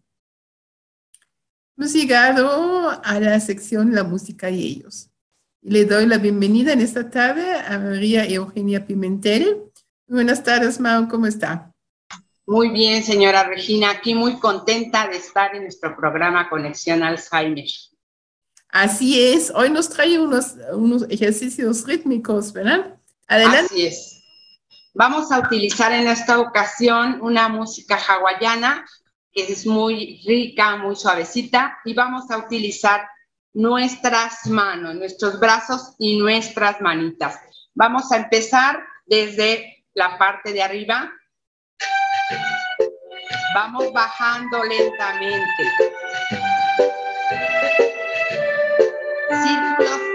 [1.77, 5.11] Hemos llegado a la sección La música y ellos.
[5.69, 9.65] Le doy la bienvenida en esta tarde a María Eugenia Pimentel.
[10.07, 11.75] Buenas tardes, Mao, ¿cómo está?
[12.47, 17.65] Muy bien, señora Regina, aquí muy contenta de estar en nuestro programa Conexión Alzheimer.
[18.69, 23.01] Así es, hoy nos trae unos, unos ejercicios rítmicos, ¿verdad?
[23.27, 23.75] Adelante.
[23.75, 24.23] Así es.
[24.95, 28.87] Vamos a utilizar en esta ocasión una música hawaiana
[29.33, 33.01] que es muy rica, muy suavecita, y vamos a utilizar
[33.57, 37.41] nuestras manos, nuestros brazos y nuestras manitas.
[37.75, 41.11] Vamos a empezar desde la parte de arriba.
[43.55, 45.63] Vamos bajando lentamente.
[49.43, 50.06] Círculos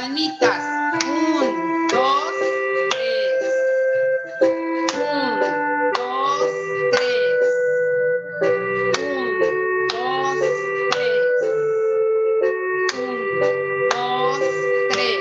[0.00, 0.62] Palmitas.
[1.08, 2.32] Un, dos,
[2.90, 3.34] tres.
[4.40, 4.86] Un,
[5.92, 6.50] dos,
[6.92, 7.34] tres.
[8.40, 10.38] Un, dos,
[10.92, 11.26] tres.
[12.94, 14.40] Un, dos,
[14.90, 15.18] tres.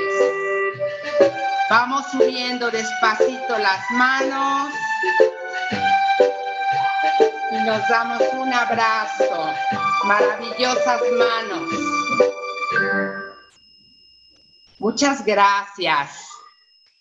[1.72, 4.72] Vamos subiendo despacito las manos
[7.52, 9.56] y nos damos un abrazo.
[10.06, 11.97] Maravillosas manos.
[14.98, 16.28] Muchas gracias.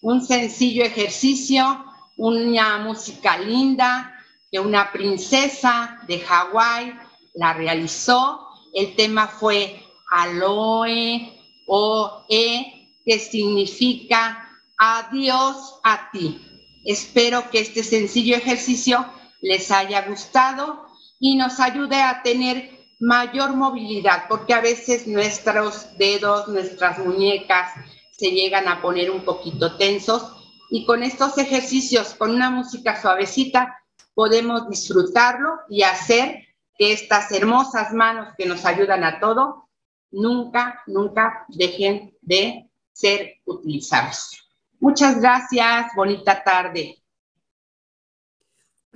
[0.02, 1.82] Un sencillo ejercicio,
[2.18, 4.14] una música linda
[4.50, 6.92] que una princesa de Hawái
[7.32, 8.48] la realizó.
[8.74, 16.38] El tema fue Aloe o E, que significa adiós a ti.
[16.84, 19.06] Espero que este sencillo ejercicio
[19.40, 20.86] les haya gustado
[21.18, 27.72] y nos ayude a tener mayor movilidad, porque a veces nuestros dedos, nuestras muñecas
[28.12, 30.32] se llegan a poner un poquito tensos
[30.70, 33.78] y con estos ejercicios, con una música suavecita,
[34.14, 36.46] podemos disfrutarlo y hacer
[36.78, 39.68] que estas hermosas manos que nos ayudan a todo,
[40.10, 44.48] nunca, nunca dejen de ser utilizados.
[44.80, 46.96] Muchas gracias, bonita tarde.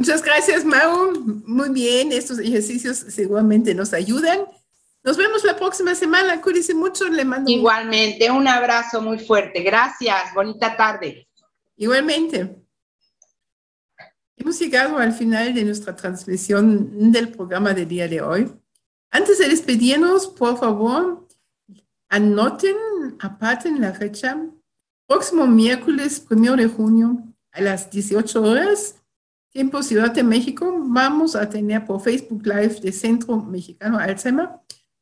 [0.00, 1.12] Muchas gracias, Mau.
[1.44, 4.46] Muy bien, estos ejercicios seguramente nos ayudan.
[5.04, 6.40] Nos vemos la próxima semana.
[6.40, 7.06] Cuídense mucho.
[7.06, 7.50] Le mando.
[7.50, 9.62] Igualmente, un abrazo muy fuerte.
[9.62, 10.32] Gracias.
[10.34, 11.28] Bonita tarde.
[11.76, 12.64] Igualmente.
[14.38, 18.50] Hemos llegado al final de nuestra transmisión del programa del día de hoy.
[19.10, 21.28] Antes de despedirnos, por favor,
[22.08, 22.76] anoten,
[23.18, 24.34] aparten la fecha.
[25.06, 27.22] Próximo miércoles, primero de junio,
[27.52, 28.94] a las 18 horas,
[29.50, 34.48] tiempo Ciudad de México, vamos a tener por Facebook Live de Centro Mexicano Alzheimer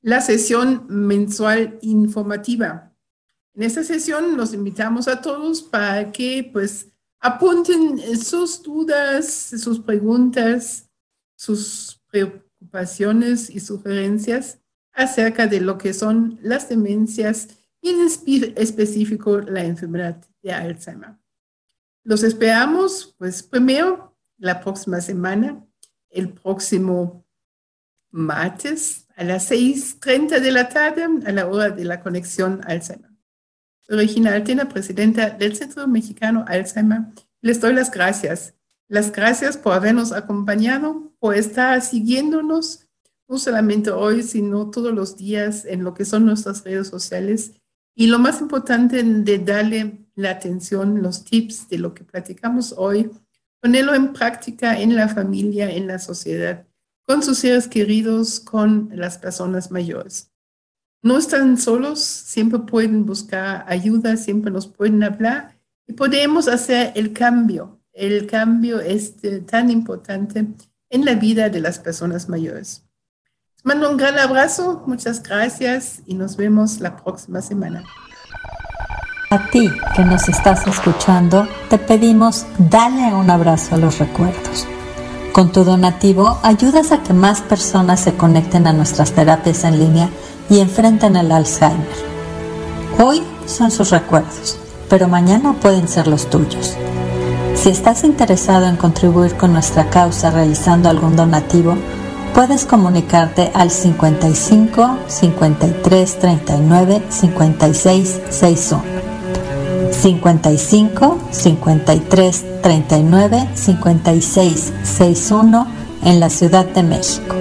[0.01, 2.94] la sesión mensual informativa.
[3.55, 6.88] En esta sesión los invitamos a todos para que pues
[7.20, 10.88] apunten sus dudas, sus preguntas,
[11.36, 14.61] sus preocupaciones y sugerencias
[14.92, 17.49] acerca de lo que son las demencias
[17.80, 18.07] y en
[18.57, 21.16] específico la enfermedad de Alzheimer.
[22.05, 24.07] Los esperamos, pues primero,
[24.39, 25.64] la próxima semana,
[26.11, 27.26] el próximo
[28.11, 33.11] martes a las 6.30 de la tarde, a la hora de la conexión Alzheimer.
[33.89, 37.07] Regina Altena, presidenta del Centro Mexicano Alzheimer.
[37.41, 38.55] Les doy las gracias.
[38.86, 42.86] Las gracias por habernos acompañado, por estar siguiéndonos,
[43.28, 47.53] no solamente hoy, sino todos los días en lo que son nuestras redes sociales.
[47.95, 53.11] Y lo más importante, de darle la atención, los tips de lo que platicamos hoy,
[53.61, 56.66] ponerlo en práctica en la familia, en la sociedad,
[57.06, 60.30] con sus seres queridos, con las personas mayores.
[61.02, 65.56] No están solos, siempre pueden buscar ayuda, siempre nos pueden hablar
[65.86, 67.80] y podemos hacer el cambio.
[67.92, 69.14] El cambio es
[69.46, 70.46] tan importante
[70.90, 72.84] en la vida de las personas mayores.
[73.56, 77.84] Les mando un gran abrazo, muchas gracias y nos vemos la próxima semana.
[79.31, 84.66] A ti que nos estás escuchando, te pedimos dale un abrazo a los recuerdos.
[85.33, 90.09] Con tu donativo ayudas a que más personas se conecten a nuestras terapias en línea
[90.49, 91.87] y enfrenten el Alzheimer.
[92.99, 94.59] Hoy son sus recuerdos,
[94.89, 96.74] pero mañana pueden ser los tuyos.
[97.55, 101.76] Si estás interesado en contribuir con nuestra causa realizando algún donativo,
[102.33, 109.07] puedes comunicarte al 55 53 39 56 61
[110.01, 115.66] 55 53 39 56 61
[116.05, 117.34] en la Ciudad de México.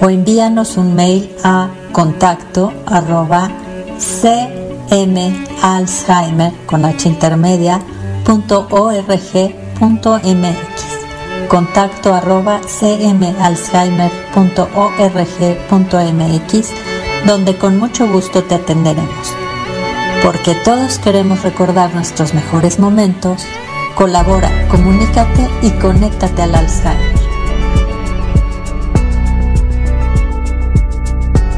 [0.00, 3.50] O envíanos un mail a contacto arroba
[4.88, 7.80] cmalzheimer con h intermedia
[8.24, 11.48] punto org punto mx.
[11.48, 16.70] Contacto arroba cmalzheimer punto org punto mx
[17.26, 19.39] donde con mucho gusto te atenderemos
[20.22, 23.44] porque todos queremos recordar nuestros mejores momentos,
[23.94, 27.29] colabora, comunícate y conéctate al Alzheimer.